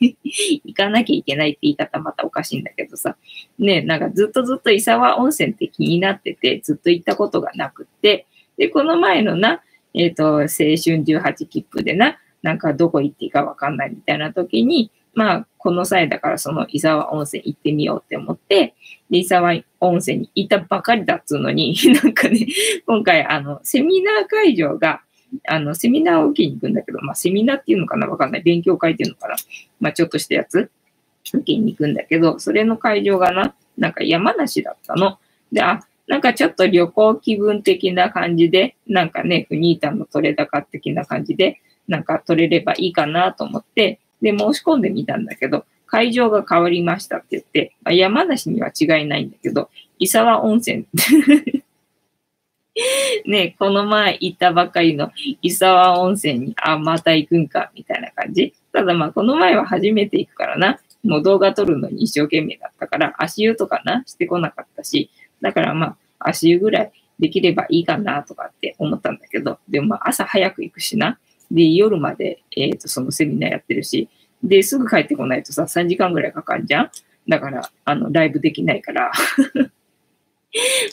[0.64, 3.16] 行かなきゃいけないって言い方またおかしいんだけどさ。
[3.58, 8.26] ね、なんかずっとずっと伊沢温泉って気になってて、ずっと行ったことがなくって。
[8.56, 18.74] で、この前のな、えっ、ー、と、青春18切符でな、なんかどこ行っていいかわかんないみたいな時に、まあ、この際だからその伊沢温泉行ってみようって思って、
[19.10, 22.46] で、伊沢温泉に行ったばかりだっつうのに、 なんかね、
[22.86, 25.02] 今回あの、セミナー会場が、
[25.46, 28.42] あの、セミナーを受けに行くんだけど、まあ、セミナーっていうのかなわかんない。
[28.42, 29.36] 勉強会っていうのかな
[29.80, 30.70] まあ、ちょっとしたやつ
[31.32, 35.18] 受けに行くんだけど、それの会場がな、なんか山梨だったの。
[35.52, 50.86] で、あ、なんかちょっと旅行気分的な感じで、なんかね、フニータの取れ高的な感じで、なんか取れればいいかなと思って、で、申し込んでみたんだけど、会場が変わりましたって言って、まあ、山梨には違いないんだけど、伊沢温泉
[53.26, 55.10] ね、この前行ったばかりの
[55.42, 58.54] 伊沢温泉に、あ、また行くんか、みたいな感じ。
[58.72, 60.80] ただまあ、この前は初めて行くからな。
[61.02, 71.18] もう動画撮るのに一生懸命だったから、足湯とかな、してこなかったし、だからまあ、足湯ぐらいできればいいかなとかって思ったんだけど、でもまあ朝早く行くしな。
[71.50, 74.08] で、夜まで、えっ、ー、と、そのセミナーやってるし、
[74.42, 76.90] で、すぐ帰ってこないとさ、3時間ぐらいかかんじゃん？
[77.28, 79.12] だから、あの、ライブできないから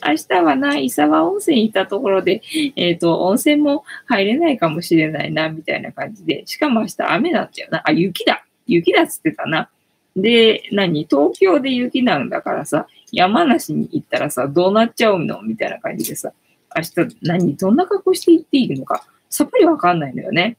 [0.06, 2.41] 明日はな、伊沢温泉行ったところで、
[2.76, 6.43] えっ、ー、と、温泉も入れないかもしれないな、みたいな感じで。
[6.46, 7.82] しかも明日雨なんだよな。
[7.86, 9.70] あ、雪だ雪だっつってたな。
[10.15, 11.06] で、何？
[11.10, 15.41] 東京で雪なんだからさ、山梨に行ったらさ、どうなっちゃうの？
[15.41, 16.34] みたいな感じでさ、
[16.76, 20.57] 明日何、どんな格好して行っていいのか、さっぱりわかんないんだよね。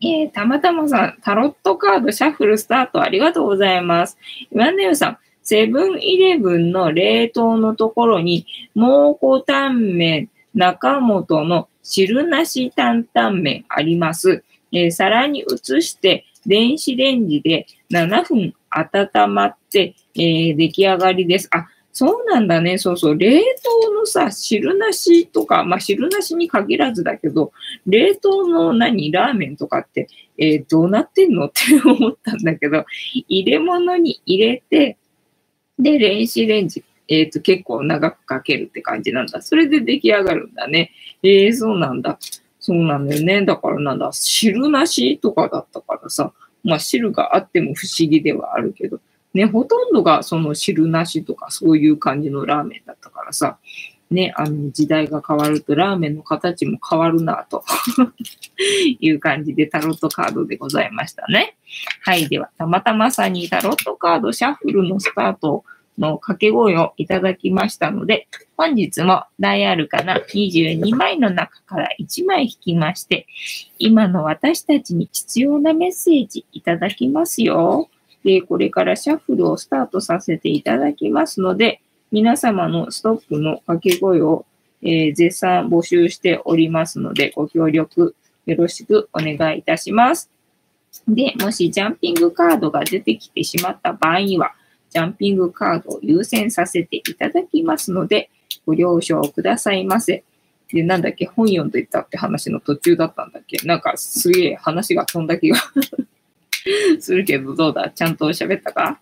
[0.00, 4.18] えー、たまたまさん、タロットカードシャッフルスタートありがとうございます。
[4.50, 14.42] 岩根さん、セブンイレブンの冷凍のところに、蒙古タンメン、中本の汁なし担々麺あります。
[14.72, 21.48] えー、皿に移して、電子レンジで7分温まって、えー、出来上がりです。
[21.52, 22.78] あ、そうなんだね。
[22.78, 23.18] そうそう。
[23.18, 27.52] 冷凍のさ、汁なしとか、まあ汁なしに限らずだけど、
[27.86, 31.46] 冷凍の何、ラーメンとかって、えー、どうなってんの？
[31.46, 32.86] って思ったんだけど、
[33.28, 34.96] 入れ物に入れて、
[35.78, 39.42] で、電子レンジ、えっ、ー、と、結構長くかけるって感じなんだ。
[39.42, 40.92] それで出来上がるんだね。
[41.22, 42.18] ええー、そうなんだ。
[42.58, 43.44] そうなんだよね。
[43.44, 46.32] だからなんだ、汁なしとかだったからさ、
[46.64, 48.98] まあ汁があっても不思議ではあるけど、
[49.34, 53.58] ね、ほとんどがその汁なしとかそういう感じのラーメンだったからさ、
[54.12, 57.64] ね、あの時代が変わるとラーメンの形も変わるなと
[59.00, 61.56] いう感じでタロットカードでございましたね。
[62.02, 62.28] はい。
[62.28, 65.64] では、たまたまさんにタロットカードシャッフルのスタート
[65.98, 73.26] の掛け声をいただきましたので、本日も大アルカナ22枚の中から1枚引きまして、
[73.78, 77.88] 今の私たちに必要なメッセージいただきますよ。
[78.24, 81.80] で、これからシャッフルをスタートさせていただきますので、
[82.10, 84.44] 皆様のストップの掛け声を、
[84.82, 88.14] えー、絶賛募集しておりますので、ご協力
[88.46, 90.30] よろしくお願いいたします。
[91.08, 94.54] で、もしジャンピングカードが出てきてしまった場合には、
[94.90, 98.30] ジャンピングカードを優先させていただきますので、
[98.66, 100.22] ご了承くださいませ。
[100.68, 105.56] で、なんだっけ、本読んでいったって話の途中だったんだっけなんかすげえ話が飛んだ気が
[107.00, 107.90] するけど、どうだ？
[107.90, 109.00] ちゃんと喋ったか？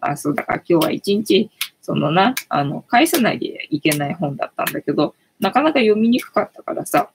[0.00, 7.10] あ、そうだから今日は一日、そのな、あの、返さないでいけない本だったんだけど、なかなか読みにくかったからさ、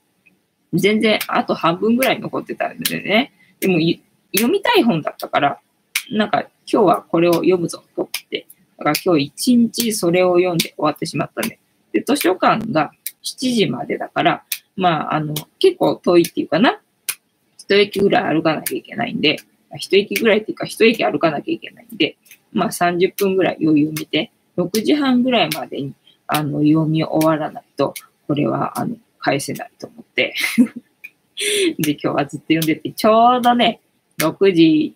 [0.73, 3.31] 全然あと半分ぐらい残ってたんでね。
[3.60, 3.79] でも
[4.36, 5.60] 読みたい本だったから、
[6.12, 8.45] なんか今日はこれを読むぞと思って、
[8.77, 11.60] だから今日一日それを読んで終わってしまったね。
[11.91, 12.91] で、図書館が
[13.23, 14.43] 7時までだから、
[14.75, 16.79] まあ、あの、結構遠いっていうかな。
[17.57, 19.38] 一駅ぐらい歩かなきゃいけないんで、
[19.75, 22.17] 一駅ぐらいっていうか、一駅歩かなきゃいけないんで、
[22.53, 25.93] まあ30分ぐらい余裕見て、6時半ぐらいまでに、
[26.27, 27.93] あの、読み終わらないと、
[28.27, 30.34] これは、あの、返せないと思って
[31.80, 33.82] で、今日はずっと読んでて、ちょうどね、
[34.19, 34.95] 6時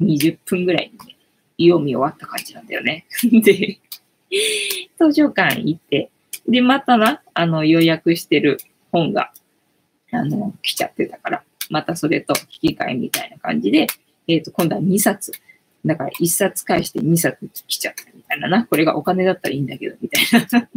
[0.00, 1.16] 20分ぐらいにね、
[1.58, 3.06] 読み終わった感じなんだよね。
[3.24, 3.78] で、
[4.98, 6.10] 図書館行って、
[6.48, 8.58] で、またな、あの、予約してる
[8.92, 9.32] 本が、
[10.12, 13.86] あの、来ちゃってたから、またそれと引き換えみたいな感じで、
[14.26, 15.32] えっ、ー、と、今度は2冊。
[15.84, 18.64] だから1冊返して2冊来ちゃったみたいなな。
[18.64, 20.68] これがお金だったらいいんだけど、みたいな。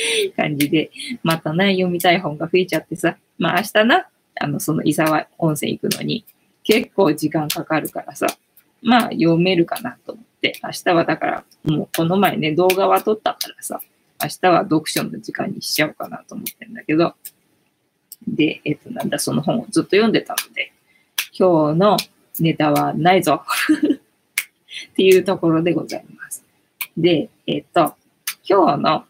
[0.36, 0.90] 感じで、
[1.22, 4.08] またね、読みたい本が増えちゃってさ、まあ明日な、
[4.40, 6.24] あの、その伊沢温泉行くのに
[6.62, 8.26] 結構時間かかるからさ、
[8.82, 13.80] まあ読めるかなと思って、明日はだから、もうこの前ね、動画は撮ったからさ、
[14.22, 17.14] 明日は読書の時間にしちゃおうかなと思ってんだけど、
[18.26, 20.72] で、えっと、なんだ、その本をずっと読んでたので、
[21.36, 21.96] 今日の
[22.40, 23.42] ネタはないぞ
[24.92, 26.44] っていうところでございます。
[26.96, 27.94] で、えっと、
[28.48, 29.04] 今日の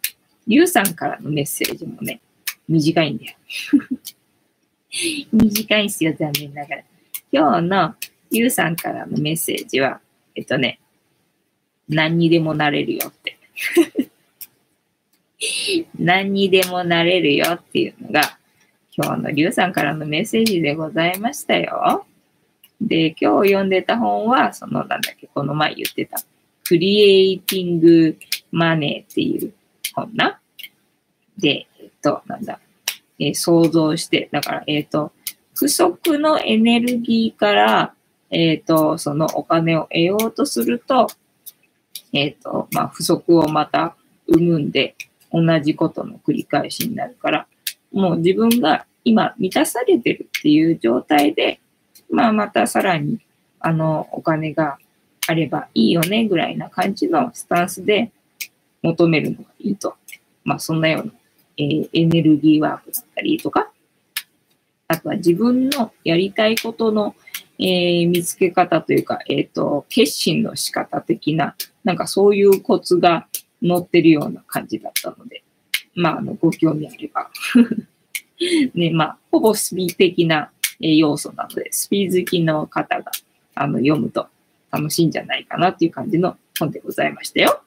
[0.47, 2.21] ゆうさんからのメッセージもね、
[2.69, 3.37] 短いんだよ。
[5.33, 6.85] 短いんすよ、残念ながら。
[7.33, 7.95] 今日の
[8.31, 10.01] ゆうさんからのメッセージは、
[10.35, 10.81] えっとね、
[11.89, 13.37] 何にでもなれるよって
[15.99, 18.39] 何にでもなれるよっていうのが、
[18.97, 22.07] 今日のりゅうさんからのメッセージでございましたよ。
[22.81, 26.19] で、今日読んでた本は、その、なんだっけ、この前言ってた、
[26.65, 28.17] クリエイティング
[28.53, 29.53] マネーっていう
[29.95, 30.39] 本な。
[31.37, 32.61] で、えっと、なんだ、
[33.19, 35.11] えー、想像して、だから、えっ、と、
[35.57, 37.95] 不足のエネルギーから、
[38.31, 41.09] えっ、と、そのお金を得ようとすると、
[42.13, 43.97] えっ、と、まあ、不足をまた
[44.29, 44.95] 生むんで、
[45.33, 47.47] 同じことの繰り返しになるから、
[47.95, 51.61] もう自分が今満たされてるっていう状態で、
[52.11, 53.21] まあまたさらに
[53.61, 54.79] あのお金が
[55.27, 58.11] あればいいよねぐらいな感じのスタンスで
[58.83, 59.95] 求めるのがいいと。
[60.45, 61.13] まあそんなような、
[61.57, 63.71] えー、エネルギーワークだったりとか、
[64.89, 67.15] あとは自分のやりたいことの、
[67.59, 71.55] えー、見つけ方というか、えっ、ー、と、決心の仕方的な、
[71.85, 73.27] なんかそういうコツが
[73.63, 75.44] 載ってるような感じだったので、
[75.95, 77.31] まあ、あの、ご興味あれば
[78.75, 83.13] ね、まあ、ほぼスピー的な要素なので、スピー好きの方が
[83.55, 84.27] あの読むと
[84.71, 87.63] 楽しいんじゃないかなっていう感じの本でございましたよ。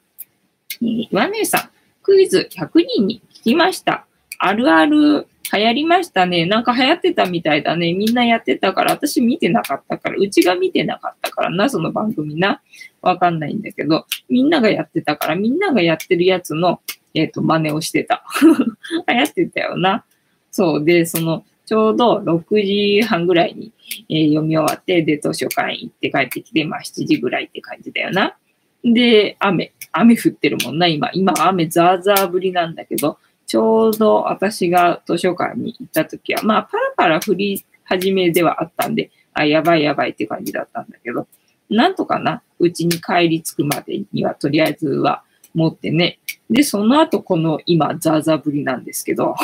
[0.82, 1.70] えー、岩姉さん、
[2.04, 4.06] クイズ100人に聞きました。
[4.40, 6.46] あるある流行りましたね。
[6.46, 7.94] なんか流行ってたみたいだね。
[7.94, 12.62] みんなやってたから、私見てなかったから、うちが見てなかったからな、その番組な。
[13.02, 16.82] わかんないんだけど、みんながやってたから、みんながやってるやつの
[17.18, 18.24] えっ、ー、と、真似をしてた。
[19.08, 20.06] 流行ってたよな。
[20.52, 20.86] そう。
[20.86, 23.74] で、その、ちょうど6時半ぐらいに、
[24.10, 28.38] えー、読み終わって、で、図書館行って帰ってきて、まあ7時ぐらいって感じだよな。
[28.84, 31.10] で、雨、雨降ってるもんな、今。
[31.14, 41.28] 今雨ザーザー降りなんだけど、ちょうど私が図書館に行った時は、まあ、パラパラ降り始めではあったんで、あ、やばいやばいって感じだったんだけど、
[41.70, 46.20] なんとかな、うちに帰り着くまでには、とりあえずは持ってね。
[46.50, 49.36] で、その後、この今、ザーザー降りなんですけど、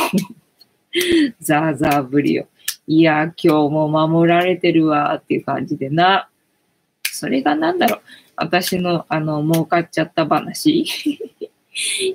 [1.40, 2.48] ザーザー降りよ。
[2.86, 6.28] いや、今日も守られてるわっていう感じでな。
[7.04, 8.02] それがなんだろう。
[8.36, 11.20] 私の、あの、儲かっちゃった話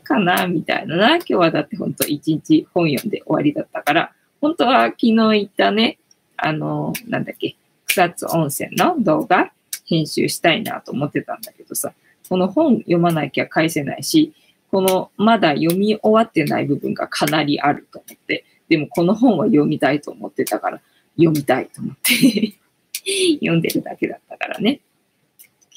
[0.04, 1.16] かなみたいなな。
[1.16, 5.98] 今日はだって本当一日本読んで終わりだったから、本当は昨日言ったね、
[6.36, 9.52] あの、なんだっけ、草津温泉の動画
[9.86, 11.92] 編集したいなと思ってたんだけどさ、
[12.28, 14.32] この本読まなきゃ返せないし、
[14.70, 20.80] このまだ読み終わってない部分がかなりあると思って、でもこの本は読みたいと思ってたから、
[21.16, 22.54] 読みたいと思って
[23.40, 24.80] 読んでるだけだったからね。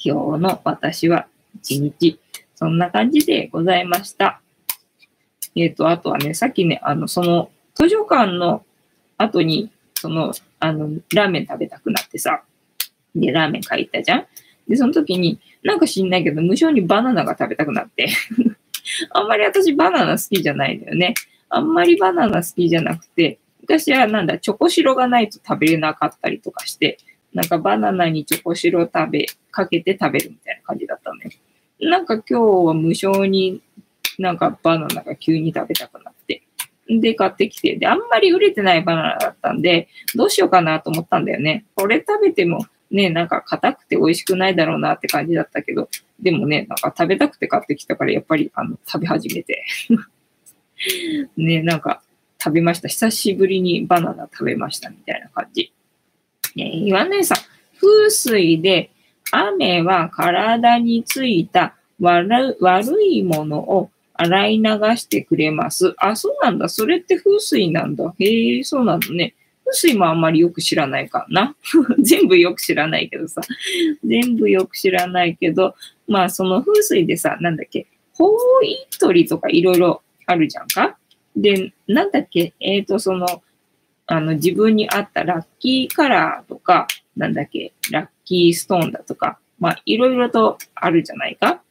[0.04, 2.18] 今日の私は一日、
[2.62, 4.40] そんな感じでございました。
[5.56, 8.64] えっ、ー、と、あとはね、さっきね、あの、その、図書館の
[9.18, 12.44] 後に、その、あの、ラーメン食べたくなってさ、
[13.16, 14.26] で、ラーメン買いたじゃん
[14.68, 18.06] で、その時に、なんか知んないけど、無性にバナナが食べたくなって
[19.10, 21.14] あんまり私バナナ好きじゃないんだよね。
[21.48, 26.98] あんまりバナナ好きじゃなくて、昔はなんだ、チョコシロがないと食べれなかったりとかして、
[27.34, 31.30] なんかバナナにチョコシロ食べ、かけて食べるみたいな感じだったんだよ。
[31.82, 33.60] なんか今日は無性に
[34.18, 36.42] なんかバナナが急に食べたくなって。
[36.88, 37.76] で、買ってきて。
[37.76, 41.64] で、あんまり売れてないバナナだったんで、どうしようかなと思ったんだよね。
[41.74, 45.88] これ食べてもね、なんか硬くて美味しくないだろうなって感じだったけど、
[46.20, 49.64] でもね、なんか食べたくて買ってきたから、やっぱりあの食べ始めて。
[51.36, 52.02] ね、なんか
[52.42, 52.88] 食べました。
[52.88, 55.72] 久しぶりにバナナ食べましたみたいな感じ。
[56.54, 57.38] ね、岩根さん、
[57.80, 58.90] 風水で
[59.32, 62.56] 雨は体についた悪
[63.02, 64.62] いものを洗い流
[64.96, 65.94] してくれます。
[65.96, 66.68] あ、そうなんだ。
[66.68, 68.14] それって風水なんだ。
[68.18, 69.34] へえ、そうなのね。
[69.64, 71.56] 風水もあんまりよく知らないかな。
[71.98, 73.40] 全部よく知らないけどさ。
[74.04, 75.74] 全部よく知らないけど、
[76.06, 78.28] まあその風水でさ、なんだっけ、方
[78.62, 80.98] 位取りとかいろいろあるじゃんか。
[81.34, 83.42] で、なんだっけ、えっ、ー、と、その、
[84.06, 91.62] あの、自分に合ったラッキーカラーとか、なんだっけ、ラッキーストーンだとか、まあ、いろいろとあるじゃないか。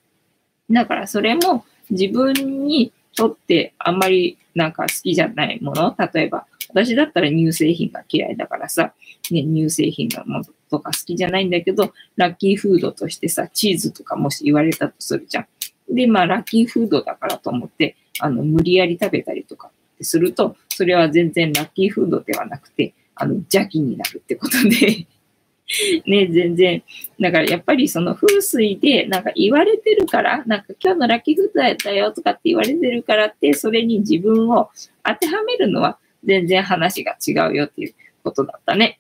[0.69, 2.33] だから、それも自分
[2.65, 8.93] にとってあんまりなんか好きじゃないもの、例えば、私だったら乳製品が嫌いだからさ、
[9.29, 15.47] ね、乳製品のものとか好きじゃないんだけど、ラッキーフードとしてさ、チーズとかもし言われたとするじゃん。
[15.93, 19.69] で、まあ、ラッキーフードだからと思って、あの、無理やり食べたりとか
[20.01, 25.07] すると、それは全然ラッキーフードではなくて、あの、邪気になるってことで
[26.05, 26.83] ね、全然、
[27.19, 34.69] だからやっぱりその風水でなんか言われてるから、なんか今日のラッキーフードだよとかって言われてるからって、それに自分を
[35.03, 38.99] 当てはめるのは全然話が違うよっていうことだったね。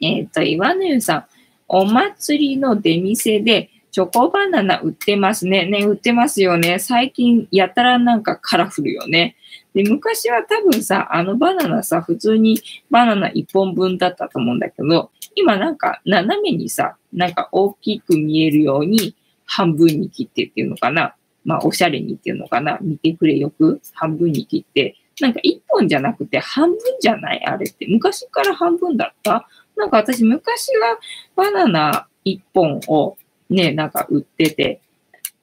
[0.00, 1.24] えっ、ー、と、岩根さん、
[1.68, 5.64] お祭りの出店でチョコバナナ売ってますね。
[5.64, 6.78] ね、売ってますよね。
[6.78, 9.36] 最近やたらなんかカラフルよね。
[9.76, 12.58] で、昔は多分さ、あのバナナさ、普通に
[12.90, 21.14] バナナ1本分だったと思うんだけど、今なんか斜めにさ、なんか大きく見えるように半分に切ってっていうのかな。
[21.44, 22.78] まあ、おしゃれにっていうのかな。
[22.80, 24.96] 見てくれよく半分に切って。
[25.20, 27.44] なんか1本じゃなくて半分じゃない？
[27.44, 27.86] あれって。
[27.86, 29.46] 昔から半分だった？
[29.76, 30.98] なんか私昔は
[31.36, 33.18] バナナ1本を
[33.50, 34.80] ね、なんか売ってて、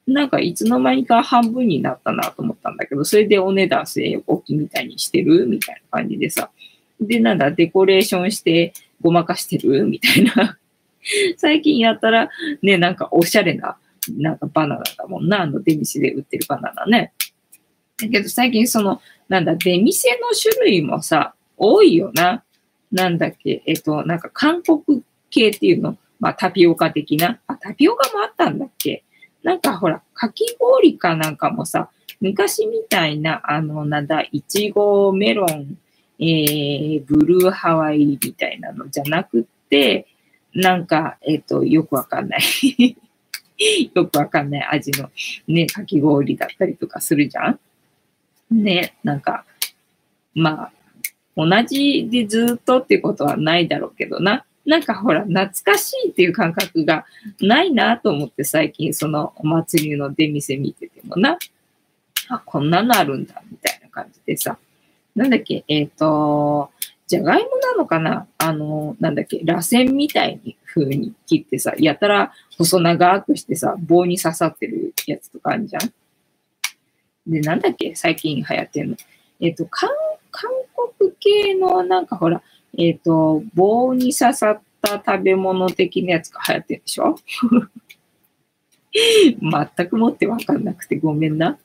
[0.05, 6.51] なんかいつの間にか半分になったなと思ったんだけど、それでお値段据え置きみたいにしてるみたいな感じでさ。
[6.99, 10.57] で、なんだ、デコレーションしてごまかしてるみたいな。
[11.37, 12.29] 最近やったら、
[12.61, 13.77] ね、なんかおしゃれな、
[14.17, 17.13] なんかバナナだもんな、あの出店で売ってるバナナね。
[17.97, 22.43] だけど最近その、なんだ、出店の種類もさ、多いよな。
[22.91, 27.39] なんだっけ、えっと、なんか韓国系っていうのまあ、タピオカ的な。
[27.47, 29.03] あ、タピオカもあったんだっけ
[29.43, 31.89] なんかほら、かき氷かなんかもさ、
[32.21, 35.77] 昔みたいな、あの、なんだ、いちご、メロン、
[36.19, 40.07] えー、ブルーハワイみたいなのじゃなくって、
[40.53, 42.41] なんか、えっ、ー、と、よくわかんない
[43.93, 45.09] よくわかんない味の
[45.47, 47.59] ね、かき氷だったりとかするじゃん
[48.51, 49.45] ね、なんか、
[50.33, 50.71] まあ、
[51.35, 54.45] 同じでずっとってことはないだろうけどな。
[54.65, 57.05] なんかほら、懐かしいっていう感覚が
[57.41, 61.37] ないなと思って最近そのお祭りの出店見ててもな、
[62.29, 64.57] あ、こんなのあるんだ、みたいな感じでさ。
[65.15, 66.71] なんだっけ、えっ、ー、と、
[67.05, 68.27] じゃがいもなのかな？
[68.37, 75.93] あの、なんだっけ、螺旋みたいに風に切ってさ、やたら細長くしてさ、棒に刺さってるやつとかあるじゃん？
[77.27, 78.97] で、なんだっけ最近流行ってんの？
[79.41, 79.89] えっ、と、韓、
[80.31, 80.49] 韓
[80.97, 82.41] 国系のなんかほら、
[82.77, 87.15] えっ、と、棒に刺さった食べ物的なやつが流行ってるでしょ？
[89.75, 91.57] 全くもってわかんなくてごめんな。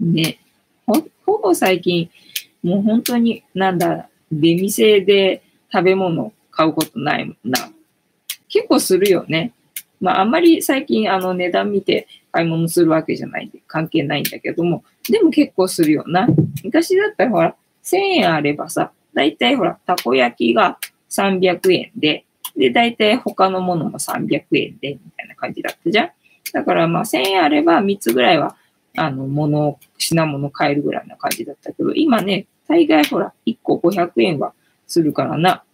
[0.00, 0.38] ね。
[0.86, 0.94] ほ、
[1.24, 2.10] ほぼ最近、
[2.62, 5.42] もう本当に、なんだ、出店で
[5.72, 7.70] 食べ物買うことないもんな。
[8.48, 9.52] 結構するよね。
[10.00, 16.28] まあ、あんまり最近、あの、値段見て買い物するわけじゃないんで、関係ないんだけども、でも結構するよな。
[16.64, 17.54] 昔だったらほら、
[17.84, 20.78] 1000円あればさ、だいたいほら、たこ焼きが
[21.10, 22.24] 300円で、
[22.56, 26.10] で、だいたい他のものも300円で、みたいな感じだったじゃん。
[26.52, 28.56] だからまあ1000円あれば3つぐらいは、
[28.96, 34.52] あの、物、品物買えるぐらいな感じだったけど、今ね、大概ほら、1個500円は
[34.86, 35.64] するからな。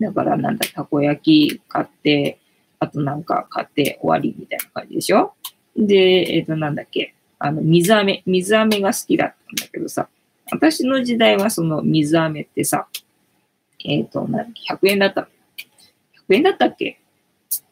[0.00, 2.38] だからなんだ、たこ焼き買って、
[2.78, 5.34] あとなんか買って終わりみたいな感じでしょ？
[5.76, 5.94] で、
[6.36, 10.08] えっ、ー、となんだっけ、あの、水飴、水飴が好きだったんだけどさ、
[10.50, 12.86] 私の時代はその水飴ってさ、
[13.84, 15.28] えっ、ー、と、なんだっけ、100円だった。
[16.28, 16.98] 100円だったっけ？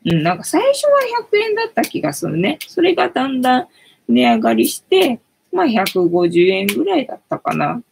[0.04, 1.00] うん、なんか最初は
[1.30, 2.58] 100円だった気がするね。
[2.66, 3.68] それがだんだん
[4.08, 5.20] 値上がりして、
[5.52, 7.82] まあ150円ぐらいだったかなっ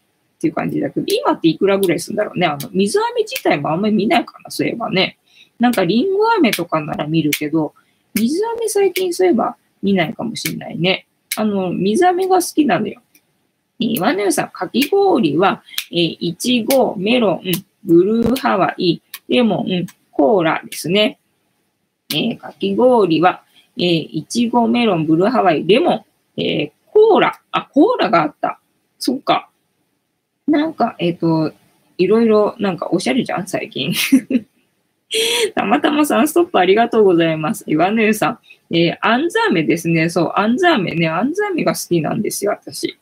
[0.41, 2.47] ていう感じだけど、今っていくらぐらいするんだろうね？
[2.47, 5.19] あの、水飴自体もあんまり見ないかな、そういえばね。
[5.59, 7.75] なんかリンゴ飴とかなら見るけど、
[8.15, 11.07] 水飴最近そういえば見ないかもしんないね。
[11.37, 13.03] あの、水飴が好きなのよ。
[13.79, 17.43] 岩根さん、かき氷は、えー、いちご、メロン、
[17.85, 21.19] ブルーハワイ、レモン、コーラですね。
[22.13, 23.43] えー、かき氷は、
[23.77, 26.07] えー、いちご、メロン、ブルーハワイ、レモ
[26.37, 27.41] ン、えー、コーラ。
[27.51, 28.61] あ、コーラがあった。
[28.99, 29.51] そっか。
[30.47, 31.53] なんか、えっ、ー、と、
[31.99, 33.93] いろいろ、なんかおしゃれじゃん、最近。
[35.55, 37.65] たまたまさん、ストップありがとうございます。
[37.67, 38.39] 岩根さん。
[38.71, 40.09] えー、アンザーメですね。
[40.09, 41.09] そう、アンザーメね。
[41.09, 42.99] アンザーメが好きなんですよ、私。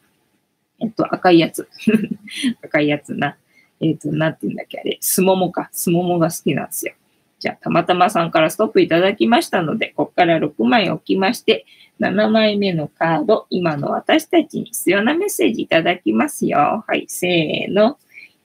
[0.82, 1.68] えっと、赤いやつ。
[2.62, 3.36] 赤いやつな。
[3.80, 4.98] えっと、なんて言うんだっけ、あれ。
[5.00, 5.68] すももか。
[5.72, 6.94] すももが好きなんですよ。
[7.38, 11.66] じゃあ、たまたまさんからストップいただきましたので、ここから6枚置きまして、
[12.00, 16.84] 7枚目のカード、今の私たちに必要なメッセージいただきますよ。
[16.86, 17.98] はい、せーの。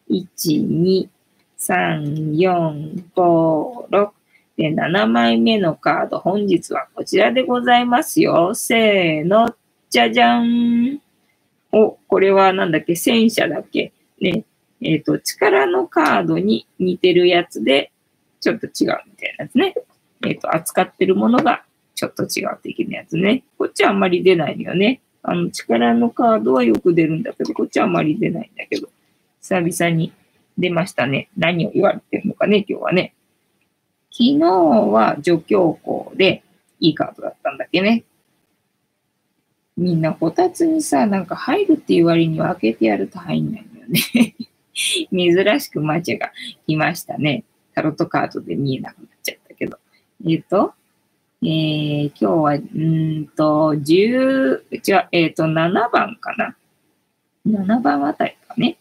[0.10, 0.26] 1、
[0.68, 1.10] 2、
[1.60, 4.10] 3、4、5、6。
[4.58, 8.56] で、7枚目のカード、本日はこちらでございますよ。
[8.56, 9.54] せーの。
[9.90, 11.07] じゃじゃん。
[11.72, 12.96] お、これはなんだっけ？
[12.96, 13.92] 戦車だっけ？
[14.20, 14.46] ね。
[14.82, 17.92] えっ、ー、と、力のカードに似てるやつで、
[18.40, 19.76] ちょっと違うみたいなやつね。
[20.26, 21.64] えっ、ー、と、扱ってるものが
[21.96, 23.44] ちょっと違う的なやつね。
[23.58, 25.02] こっちはあんまり出ないのよね。
[25.24, 28.88] あの、力のカードはよく出るんだけど、こっちはあんまり出ないんだけど、
[29.42, 30.14] 久々に
[30.58, 31.30] 出ましたね。
[31.38, 33.14] 何を言われてるのかね、今日はね。
[34.12, 36.44] 昨日は助教校で
[36.80, 38.04] いいカードだったんだっけね。
[39.78, 44.36] みんなこたつにさ、なんか入るっていう割には開けてやると入んないのよね。
[45.12, 46.32] 珍しくマチャが
[46.66, 47.44] 来ましたね。
[47.74, 49.78] タロットカードで見えなくなっちゃったけど。
[50.26, 50.74] えっ、ー、と、
[51.44, 56.56] えー、今日は、うんと、10、違う、えっ、ー、と、7番かな。
[57.46, 58.78] 7番あたりかね。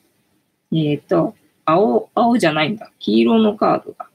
[0.72, 1.34] えっ、ー、と、
[1.66, 2.90] 青、青じゃないんだ。
[2.99, 4.09] 黄色のカードが。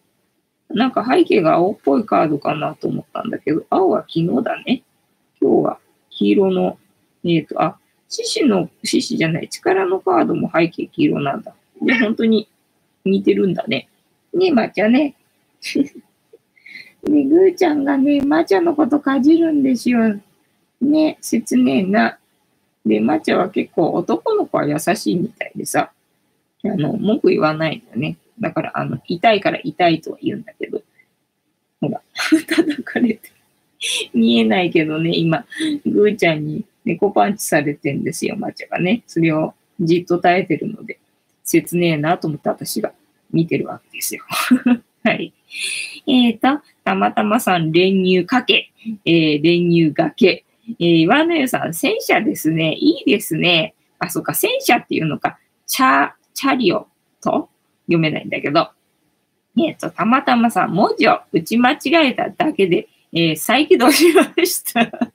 [0.70, 4.82] なんか背景が青っぽいカードかなと思ったんだけど、青は昨日だね。
[5.40, 5.80] 今日は
[6.12, 6.78] 黄色の、
[7.24, 7.78] えっ、ー、と、あ、
[8.10, 11.54] 獅子の、獅子じゃない、力のカードも背景黄色なんだ。
[11.82, 12.48] で、本当に
[13.06, 13.88] 似てるんだね。
[14.34, 15.16] ねえ、まちゃね。
[17.04, 20.20] ね、ぐーちゃんがね、まちゃのことかじるんですよ。
[20.82, 22.20] ね、切ねえな。
[22.86, 25.92] で、まちゃは結構男の子は優しいみたいでさ、
[26.64, 28.18] あの、文句言わないんだね。
[28.40, 30.82] だから、あの、痛いから痛いとは言うんだけど、
[31.80, 32.02] ほら、
[32.48, 33.31] 叩かれて
[34.14, 35.46] 見えないけどね、今、
[35.86, 39.04] ぐーちゃんに猫パンチされてんですよ、まちゃがね。
[39.08, 41.00] それをじっと耐えてるので、
[41.44, 42.94] 切ねえなと思って私が
[43.32, 44.24] 見てるわけですよ。
[45.04, 45.34] はい。
[46.08, 48.72] えっ、ー、と、たまたまさん、練乳かけ、
[49.06, 50.46] えー、練乳がけ。
[50.80, 52.74] えー、岩野湯さん、戦車ですね。
[52.74, 53.74] いいですね。
[54.00, 55.40] あ、そうか、戦車っていうのか。
[55.66, 56.88] チャ、チャリオ
[57.22, 57.50] と？
[57.88, 58.70] 読めないんだけど。
[59.58, 61.80] えっ、ー、と、たまたまさん、文字を打ち間違
[62.10, 65.12] えただけで、えー、再起動しました。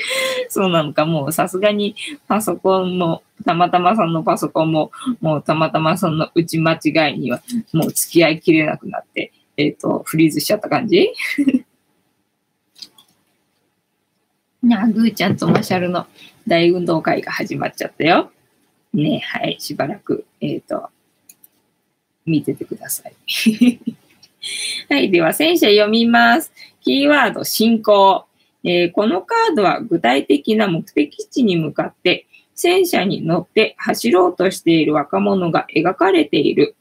[0.48, 1.96] そうなのか、もうさすがに
[2.26, 4.90] パソコンも、たまたまさんのパソコンも、
[5.20, 7.42] もうたまたまさんの打ち間違いには、
[7.72, 11.12] もう付き合いきれなくなって、えっ、ー、と、フリーズしちゃった感じ？
[14.62, 16.06] なあぐーちゃんとマシャルの
[16.46, 18.32] 大運動会が始まっちゃったよ。
[18.92, 20.88] ねはい、しばらく、えっ、ー、と、
[22.24, 23.14] 見ててください。
[24.88, 25.10] はい。
[25.10, 26.52] では、戦車読みます。
[26.80, 28.24] キーワード、進行。
[28.64, 32.26] えー、このカードは具体的な目的地に向かって
[32.56, 36.74] 戦車に乗って走ろうとしている若者が描かれている。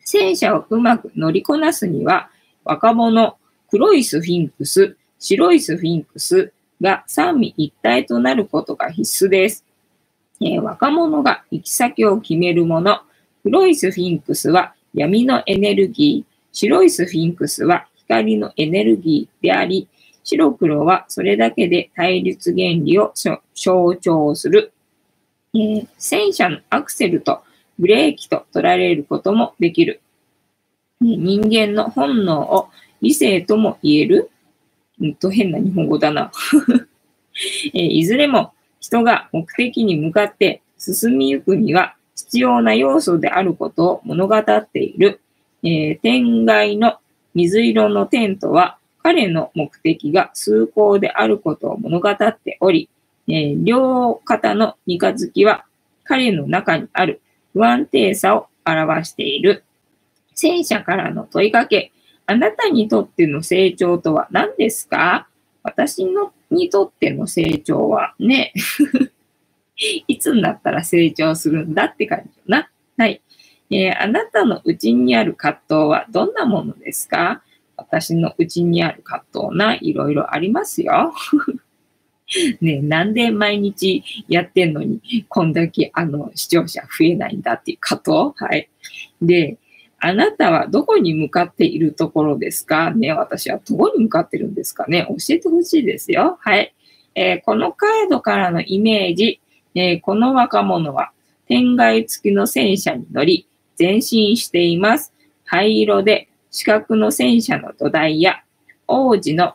[0.00, 2.28] 戦車をうまく乗りこなすには、
[2.62, 3.38] 若者、
[3.70, 9.64] 黒いスフィンクス、白いスフィンクスが三位一体となることが必須です。
[10.40, 13.00] えー、若者が行き先を決めるもの、
[13.44, 19.88] 黒いスフィンクスは闇のエネルギー、白いスフィンクスは光のエネルギーであり、
[20.22, 23.12] 白黒はそれだけで対立原理を
[23.54, 24.72] 象徴する。
[25.52, 27.42] えー、戦車のアクセルと
[27.78, 30.00] ブレーキと取られることもできる。
[31.00, 32.70] 人間の本能を
[33.02, 34.30] 理性とも言える。
[35.00, 36.30] うんと変な日本語だな、
[37.74, 45.20] えー、いずれも人が目的に向かって進みゆくには必要な要素であることを物語っている。
[45.64, 46.98] えー、天外の
[47.34, 52.88] 水色のテントは彼の目的が崇高であることを物語っており、
[53.28, 55.64] えー、両肩の三日月は
[56.04, 57.20] 彼の中にある
[57.52, 59.64] 不安定さを表している。
[60.34, 61.92] 戦車からの問いかけ、
[62.26, 65.28] あなたにとっての成長とは何ですか？
[65.62, 68.52] 私のにとっての成長はね、
[70.08, 72.68] いつになったら成長するんだって感じよな。
[72.96, 73.22] はい。
[73.70, 77.42] えー、あなたのうちにある葛藤はどんなものですか？
[77.76, 81.12] 私のうちにある葛藤な、いろいろありますよ。
[82.60, 88.44] ねなんで毎日やってんのに、こんだけあの視聴者増えないんだっていう葛藤？
[88.44, 88.68] はい。
[89.20, 89.58] で、
[89.98, 92.92] あなたはどこに向かっているところですか？
[92.92, 95.06] ね私はどこに向かってるんですかね？
[95.08, 96.38] 教えてほしいですよ。
[96.40, 96.74] はい。
[97.14, 99.40] えー、このカードからのイメージ、
[99.74, 101.12] えー、この若者は
[101.46, 103.46] 天外付きの戦車に乗り、
[103.78, 105.12] 前進しています。
[105.44, 108.42] 灰色で四角の戦車の土台や
[108.86, 109.54] 王子の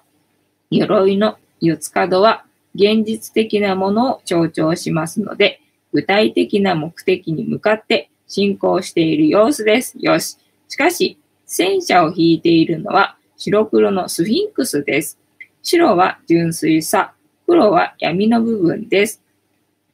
[0.70, 2.46] 鎧の四つ角は
[2.76, 5.62] 現実的なものを強調しますので、
[5.92, 9.96] 具体的な目的に向かって進行している様子です。
[10.00, 10.38] よし。
[10.68, 15.18] しかし、戦車を引いているのは白黒のスフィンクスです。
[15.64, 17.14] 白は純粋さ、
[17.48, 19.24] 黒は闇の部分です。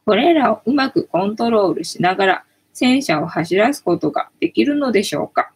[0.05, 2.45] これらをうまくコントロールしながら
[2.75, 5.51] 戦車を走らすことができるのでしょうか、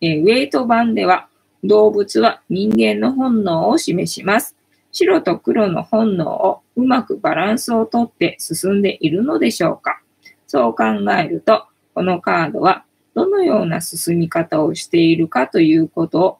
[0.00, 1.28] えー、ウェイト版では
[1.62, 4.56] 動物は人間の本能を示します。
[4.90, 10.00] 白と黒の本能をうまくバランスをとって進んでいるのでしょうか？
[10.46, 16.38] そう考えると、このカードはどのような進み方をしているかということを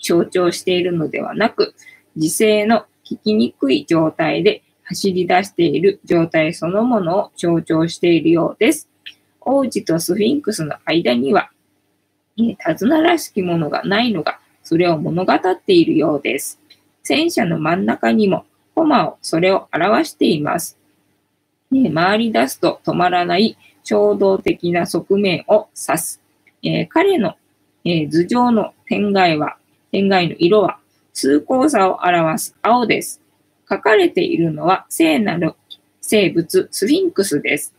[0.00, 1.74] 象徴しているのではなく、
[2.16, 8.88] 時勢の聞きにくい状態で走り出している状態そのものを象徴しているようです。
[9.44, 11.50] 王子とスフィンクスの間には、
[12.36, 16.60] 手綱らしきものがないのが、それを物語っているようです。
[17.02, 20.78] 戦車の真ん中にも、コマをそれを表しています。
[21.94, 26.20] 回り出すと止まらない衝動的な側面を指す。
[26.62, 27.36] えー、彼の、
[27.84, 29.56] えー、頭上の天外は、
[29.90, 30.78] 天外の色は、
[31.12, 33.22] 崇高さを表す青です。
[33.68, 35.54] 書かれているのは聖なる
[36.00, 37.74] 生物スフィンクスです。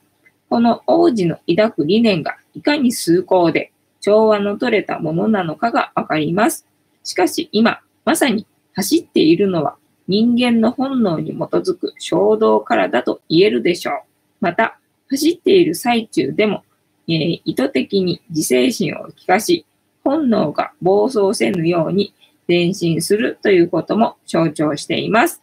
[0.54, 6.68] この王子の抱く理念がいかに崇高で調和の取れたものなのかがわかります。
[7.04, 8.46] しかし今、まさに
[8.76, 9.78] 走っているのは
[10.08, 13.96] 人間の本能に基づく衝動からだと言えるでしょう。
[14.42, 14.78] また、
[15.10, 16.64] 走っている最中でも、
[17.08, 19.66] えー、意図的に自制心を利かし、
[20.04, 22.14] 本能が暴走せぬように
[22.48, 25.42] 前進するということも象徴しています。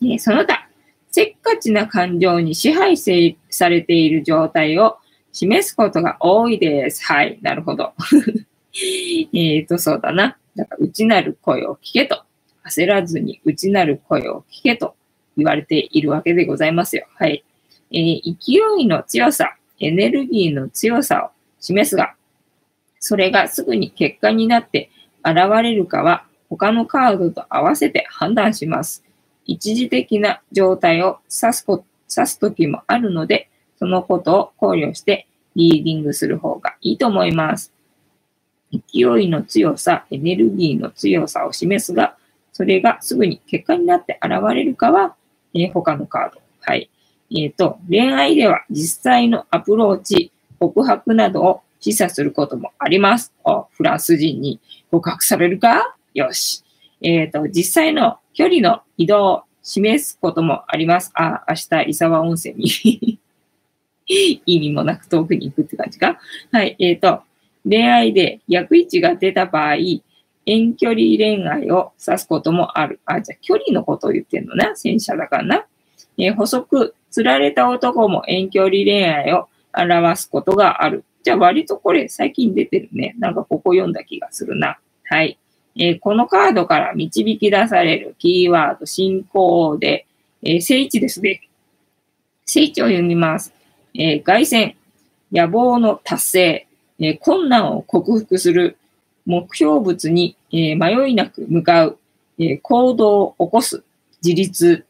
[0.00, 0.65] えー、その他、
[1.16, 4.98] せっかちな感情に支配されている状態を
[5.32, 7.02] 示すことが多いです。
[7.06, 7.94] はい、なるほど。
[9.32, 10.36] えっと、そうだな。
[10.54, 12.22] だから、内なる声を聞けと。
[12.66, 14.94] 焦らずに内なる声を聞けと
[15.38, 17.06] 言われているわけでございますよ。
[17.14, 17.42] はい。
[17.92, 22.14] えー、勢いの強さ、エネルギーの強さを示すが、
[23.00, 24.90] それがすぐに結果になって
[25.24, 29.05] 現れるかは他のカードと合わせて判断します。
[29.46, 31.84] 一時的な状態を指すこ
[32.14, 37.72] 指す時もあるので、そのことを考慮してリーディングする方がいいと思います。
[38.72, 42.16] 勢いの強さ、エネルギーの強さを示すが、
[42.52, 45.14] それがすぐに結果になって現れるかは、
[45.54, 46.40] えー、他のカード。
[46.60, 46.90] はい。
[47.30, 53.32] えっ、ー、と、恋愛では実際のアプローチ、告白などを示唆することもあります。
[53.44, 55.96] あフランス人に告白されるか？
[56.14, 56.64] よし。
[57.02, 61.10] えっ、ー、と、実際の距離の移動を示すこともあります。
[61.14, 63.18] あ、明日、伊沢温泉に
[64.46, 66.18] 意味もなく遠くに行くって感じか？
[66.52, 66.76] はい。
[66.78, 67.22] えっ、ー、と、
[67.68, 69.76] 恋愛で逆位置が出た場合、
[70.46, 73.00] 遠距離恋愛を指すこともある。
[73.04, 74.76] あ、じゃあ距離のことを言ってんのな。
[74.76, 75.66] 戦車だからな。
[76.18, 81.04] えー、補足、釣られた男も遠距離恋愛を表すことがある。
[81.24, 83.16] じゃあ割とこれ最近出てるね。
[83.18, 84.78] なんかここ読んだ気がするな。
[85.04, 85.38] はい。
[85.78, 90.06] えー、このカードから導き出されるキーワード、進行で、
[90.42, 91.42] えー、聖地ですね。
[92.46, 93.52] 聖地を読みます。
[93.94, 94.76] えー、外戦、
[95.32, 96.66] 野望の達成、
[96.98, 98.76] えー、困難を克服する、
[99.26, 101.98] 目標物に、えー、迷いなく向かう、
[102.38, 103.82] えー、行動を起こす、
[104.22, 104.86] 自立、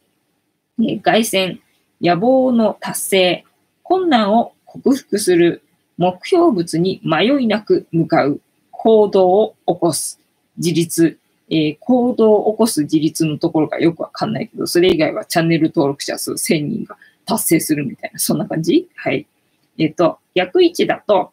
[0.78, 1.60] えー、外戦、
[2.00, 3.44] 野望の達成、
[3.82, 5.62] 困難を克服する、
[5.96, 10.20] 目標物に迷いなく向かう、行動を起こす、
[10.58, 18.88] 自立、えー、行動を起こす自立のところがよくわかんないけど、それ以外はチャンネル登録者数1000人が達成するみたいな、そんな感じ？
[18.96, 19.26] はい。
[19.78, 21.32] えっ、ー、と、逆位置だと、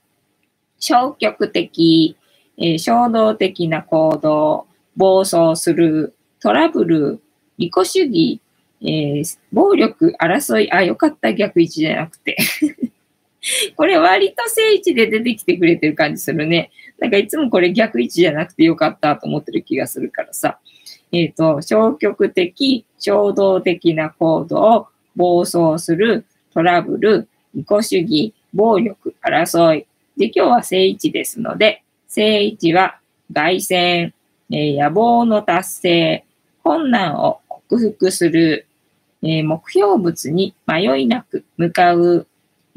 [0.79, 2.17] 消極的、
[2.57, 7.21] えー、衝動的な行動、暴走する、トラブル、
[7.57, 8.41] 利己主義、
[8.81, 12.35] えー、暴力、争い、あ、よかった、逆位置じゃなくて
[13.75, 16.71] これ割と正位置で出てきてくれてる感じするね。
[17.03, 20.59] なんかいつもこれ逆位置じゃなくてよかったと思ってる気がするからさ。
[21.11, 29.85] えっ、ー、と、消極的、衝動的な行動、暴走する、トラブル、利己主義、暴力、争い。
[30.15, 32.99] で、今日は正位置ですので、正位置は
[33.33, 34.13] 外戦、
[34.49, 36.25] えー、野望の達成、
[36.63, 38.65] 困難を克服する、
[39.21, 42.27] えー、目標物に迷いなく向かう、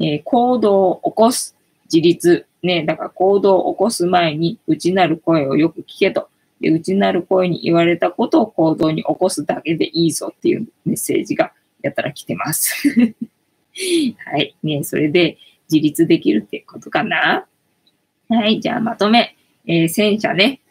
[0.01, 1.55] えー、行動を起こす、
[1.85, 2.45] 自立。
[2.63, 6.29] ね、だから行動を起こす前に内なる声をよく聞けと。
[6.59, 12.89] で、内なる声に言われたことを行動に起こすだけでいいぞっていうメッセージがやたら来てます。
[14.25, 14.55] はい。
[14.63, 15.37] ね、それで
[15.71, 17.45] 自立できるってことかな？
[18.29, 18.59] はい。
[18.59, 19.35] じゃあまとめ。
[19.67, 20.61] えー、戦車ね。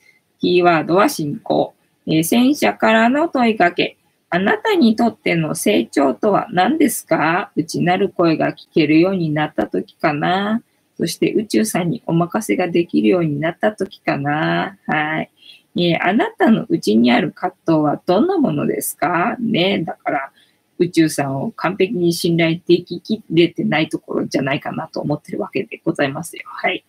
[0.40, 1.74] キーワードは進行。
[2.06, 3.96] えー、戦車からの問いかけ。
[4.28, 7.52] あなたにとっての成長とは何ですか？
[7.54, 10.62] 内なる声が聞けるようになった時かな？
[10.96, 15.30] そして宇宙さんにお任せができるようになった時かなはい。
[15.78, 19.36] えー、あなたの内にある葛藤はどんなものですか？
[19.38, 20.32] ねだから、
[20.78, 26.42] 宇宙さんを完璧に信頼でききれてないところじゃないかなと思ってるわけでございますよ。
[26.46, 26.84] はい。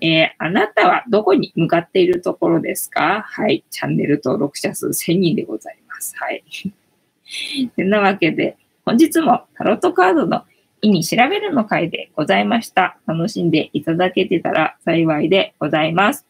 [0.00, 3.22] えー、あなたはどこに向かっているところですか？
[3.28, 3.62] はい。
[3.70, 6.14] チャンネル登録者数1000人でございます。
[6.16, 6.42] はい。
[7.76, 8.56] てなわけで、
[8.86, 10.44] 本日もタロットカードの
[10.82, 12.98] 意味調べるの回でございました。
[13.06, 16.26] 楽しんでいただけてたら幸いでございます。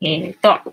[0.00, 0.72] えっ、ー、と、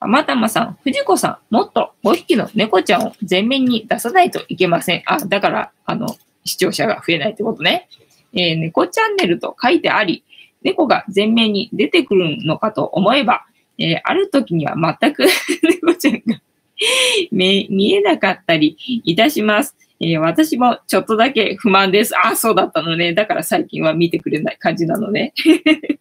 [0.00, 5.02] またまさん、藤子さん、もっと5匹の猫ちゃんを前面に出さないといけません。
[5.06, 7.88] あ、だから、あの、視聴者が増えないってことね。
[8.32, 10.24] えー、猫チャンネルと書いてあり、
[10.62, 13.46] 猫が前面に出てくるのかと思えば、
[13.78, 15.24] えー、ある時には全く
[15.62, 16.40] 猫ちゃんが
[17.30, 19.76] 見えなかったりいたします。
[20.00, 22.12] えー、私もちょっとだけ不満です。
[22.18, 23.14] あ、そうだったのね。
[23.14, 25.32] だから最近は見てくれない感じなのね。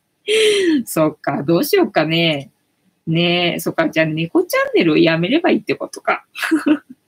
[0.86, 2.52] そっか、どうしようかね。
[3.08, 6.26] ねえ、そっか、じゃあ猫チャンネルをやめればいいってことか。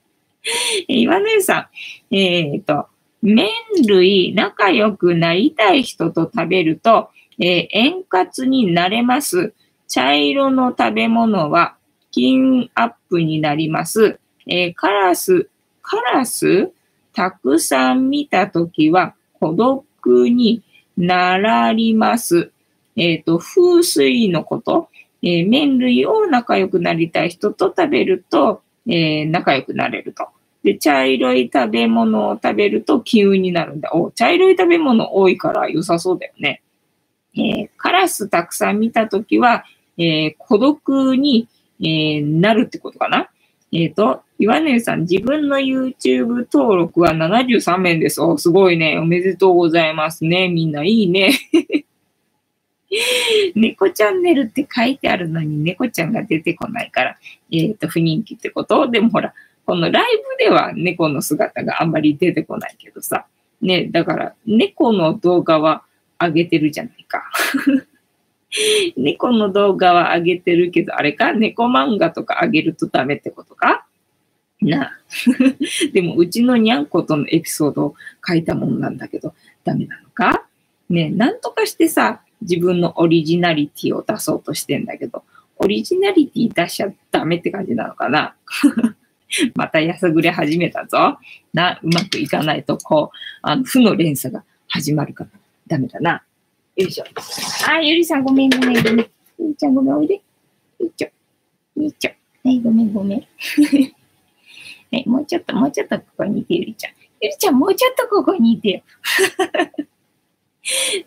[0.86, 1.68] 岩根さ
[2.10, 2.86] ん、えっ、と、
[3.20, 3.48] 麺
[3.86, 7.10] 類仲良くなりたい人と食べると、
[7.40, 9.52] えー、円滑になれます。
[9.88, 11.76] 茶色の食べ物は
[12.10, 14.20] 金アップになります。
[14.46, 15.48] えー、カラス、
[15.82, 16.70] カラス？
[17.18, 20.62] たくさん見たときは孤独に
[20.96, 22.52] ならります。
[22.94, 24.88] えっ、ー、と、風水のこと。
[25.20, 30.28] えー、麺類を仲良くなりたい人と食べると、えー、仲良くなれると。
[30.62, 33.90] で、茶色い食べ物を食べると気運になるんだ。
[33.94, 36.62] お、茶色い食べ物多いから良さそうだよね。
[37.34, 39.64] えー、カラスたくさん見たときは、
[39.96, 41.48] えー、孤独に、
[41.80, 43.28] えー、なるってことかな。
[43.72, 48.20] えっ、ー、と、岩根さん、自分の YouTube 登録は73名です。
[48.20, 48.98] お、すごいね。
[48.98, 50.48] おめでとうございますね。
[50.48, 51.32] みんないいね。
[53.54, 57.18] 猫チャンネルって書いてあるのに猫ちゃんが出てこないから、
[57.50, 58.88] えっ、ー、と、不人気ってこと？
[58.88, 59.34] でもほら、
[59.66, 60.04] このライ
[60.38, 63.26] ブでは猫の姿があんまり出てこないけどさ。
[63.60, 65.82] ね、だから猫の動画は
[66.18, 67.24] 上げてるじゃないか。
[68.96, 71.32] 猫の動画は上げてるけど、あれか？
[71.32, 73.86] 猫漫画とか上げるとダメってことか？
[74.60, 74.92] な
[75.92, 77.94] でも、うちのにゃんことのエピソードを
[78.26, 79.34] 書いたもんなんだけど、
[79.64, 80.44] ダメなのか？
[80.88, 85.22] ねなんとかしてさ、自分のオリジナリティを出そうとしてんだけど、
[85.56, 88.34] オリジナリティ出しちゃダメって感じなのかな？
[89.54, 91.18] またやさぐれ始めたぞ。
[91.52, 95.30] な、うまくいかないと、こう、あの、負の連鎖が始まるから
[95.66, 96.22] ダメだな。
[96.78, 97.04] よいしょ。
[97.68, 99.10] あ、ゆりさんごめんごめんごめん。
[99.40, 100.14] ゆりちゃんごめんおいで。
[100.14, 100.20] よ
[100.86, 101.80] いしょ。
[101.80, 102.10] よいしょ。
[102.44, 103.18] はい、ごめんごめん。
[103.18, 103.26] は
[104.92, 106.92] い、もうちょっと、もうちょっとここにいて、ゆりちゃん。
[107.20, 108.82] ゆりちゃん、もうちょっとここにいてよ。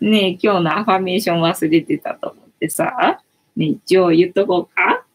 [0.02, 3.22] ねえ、今日のアファメーション忘れてたと思ってさ。
[3.56, 4.82] ね一応言っとこうか。
[4.82, 5.06] は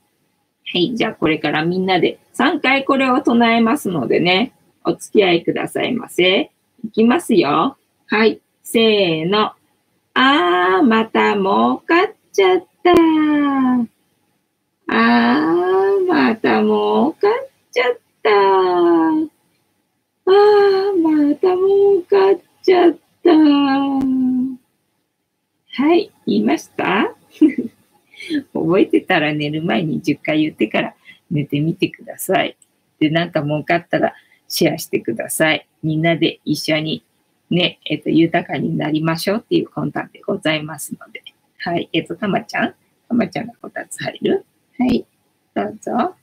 [0.74, 4.54] い、じゃあこれからみんなで3回これを唱えますのでね、
[4.84, 6.50] お付き合いくださいませ。
[6.84, 7.78] いきますよ。
[8.08, 9.54] はい、せーの。
[10.20, 12.92] あー、また儲かっちゃった。
[14.88, 17.32] あー、また儲かっ
[17.72, 18.32] ちゃった。
[18.32, 23.30] あー、また儲かっちゃった。
[25.84, 27.14] はい、言いました？
[28.56, 30.96] 覚えてたら寝る前に10回言ってから
[31.30, 32.58] 寝てみてください。
[32.98, 34.16] で、なんか儲かったら
[34.48, 35.68] シェアしてください。
[35.84, 37.04] みんなで一緒に
[37.50, 41.24] ね、えっ、と、豊かになりましょうっていう魂胆でございますので。
[41.60, 41.90] はい。
[41.94, 42.76] えっ、と、たまちゃん？
[43.08, 44.46] たまちゃんがこたつ入る？
[44.78, 45.06] はい。
[45.56, 45.92] どうぞ。
[45.92, 46.16] た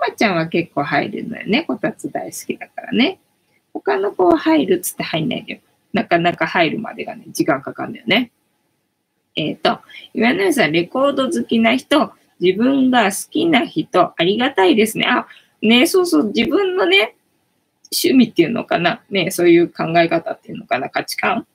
[0.00, 1.64] まちゃんは結構入るのよね。
[1.64, 3.20] こたつ大好きだからね。
[3.72, 5.60] 他の子は入るっつって入んないでよ。
[5.92, 8.30] なかなか入るまでがね、時間かかるんだよね。
[9.36, 9.80] えっ、ー、と、
[10.14, 15.06] 岩根さん、レコード好きな人、自分が好きな人、ありがたいですね。
[15.06, 15.26] あ、
[15.62, 17.16] ね、そうそう、自分のね、
[17.92, 21.46] 趣味っていうのかな、ね、そういう考え方っていうのかな、価値観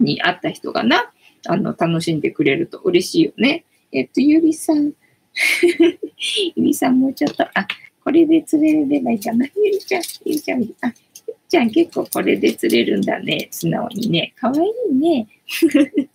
[0.00, 1.10] に合った人がな、
[1.46, 3.64] あの、楽しんでくれると嬉しいよね。
[3.92, 4.92] えっと、ゆりさん。
[6.56, 7.66] ゆりさんもうちょっと、あ、
[8.02, 9.46] これで釣れればいいかな。
[9.56, 13.48] ゆりちゃん、ゆりちゃん、あ、ゆりちゃん結構これで釣れるんだね。
[13.50, 14.32] 素直にね。
[14.36, 15.28] かわいいね。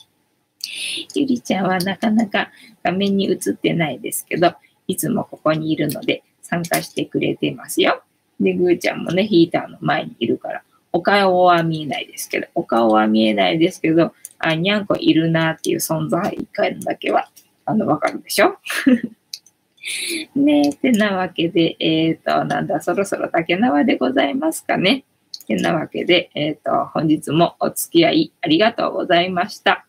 [1.15, 2.51] ゆりちゃんはなかなか
[2.83, 4.53] 画面に映ってないですけど、
[4.87, 8.03] いつもここにいるので参加してくれてますよ。
[8.41, 17.29] で、ぐーちゃんもね、ヒーターの前にいるから、お顔は見えないですけど、お顔は見えないですけど、あ、にゃんこいるなっていう存在感だけは、
[17.65, 18.57] あの、わかるでしょ？
[20.35, 25.03] ねえ、てなわけで、えっ、ー、と、なんだ、そろそろ竹縄でございますかね？
[25.47, 29.85] てなわけで、えっ、ー、と、本日もお付き合いありがとうございました。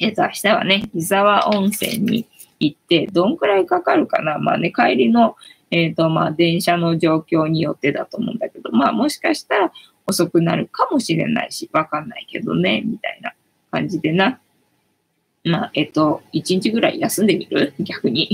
[0.00, 2.26] えっ、ー、と、明日はね、伊沢温泉に
[2.60, 4.38] 行って、どんくらいかかるかな？
[4.38, 5.36] まあね、帰りの、
[5.70, 9.72] えっ、ー、と、まあ、電車の状況によってだと思うんだけど、まあ、もしかしたら
[10.06, 13.32] 遅くなるかもしれないし、わかんないけどね、みたいな
[13.70, 14.40] 感じでな。
[15.44, 17.74] まあ、えっ、ー、と、一日ぐらい休んでみる？
[17.80, 18.30] 逆に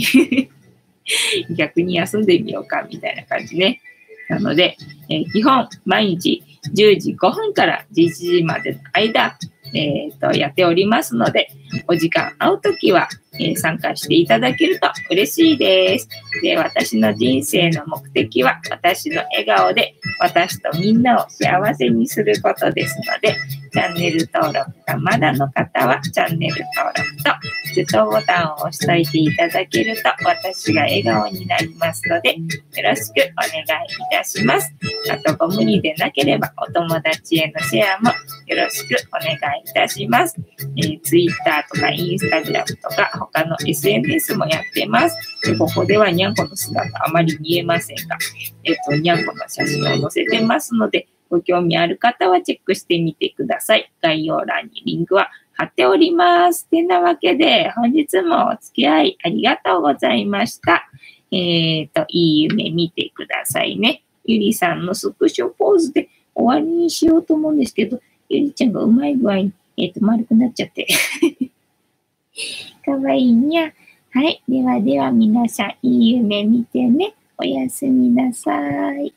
[1.56, 3.80] 逆に休んでみようか、みたいな感じね。
[4.28, 4.76] なので、
[5.10, 6.42] えー、基本、毎日
[6.74, 9.36] 10時5分から11時までの間、
[9.72, 11.48] えー、とやっておりますので、
[11.88, 16.08] お時間合うときは、えー、参加していただけると嬉しいです。
[16.42, 23.36] で、私の人生の目的は、私の笑顔で私とみんなを幸せにすることですので、
[23.72, 27.32] チャンネル登録がまだの方は、チャンネル登録と
[27.74, 32.42] グッドボタンを押しておいていただけると、私が笑顔になりますので、よ
[32.84, 33.66] ろしくお願いい
[34.12, 34.72] たします。
[35.10, 38.10] あと、ご無理でなければ、お友達へのシェアも
[38.46, 40.36] よろしくお願いいたします。
[40.76, 41.34] えー、Twitter
[41.72, 45.16] とか Instagram とか、他の SNS もやってます。
[45.42, 48.16] でここではにゃんこの姿あまり見えませんが、
[48.64, 53.90] えっ、ー、と、にゃんこの写真を載せてますので、ご興味ある方はチェックしてみてください。
[54.02, 56.68] 概要欄にリンクは貼っております。
[56.68, 60.88] てなわけで、本日もお付き合いありがとうございました。
[61.30, 64.04] えっ、ー、と、いい夢見てくださいね。
[64.24, 70.86] ゆりさんのスクショポーズで終わりにしようと思うんですけど、ゆりちゃんがうまい具合に、えっ、ー、と、丸くなっちゃって。
[72.84, 73.72] かわいいにゃ。
[74.10, 74.42] はい。
[74.48, 77.14] ではでは皆さん、いい夢見てね。
[77.38, 79.12] おやすみなさい。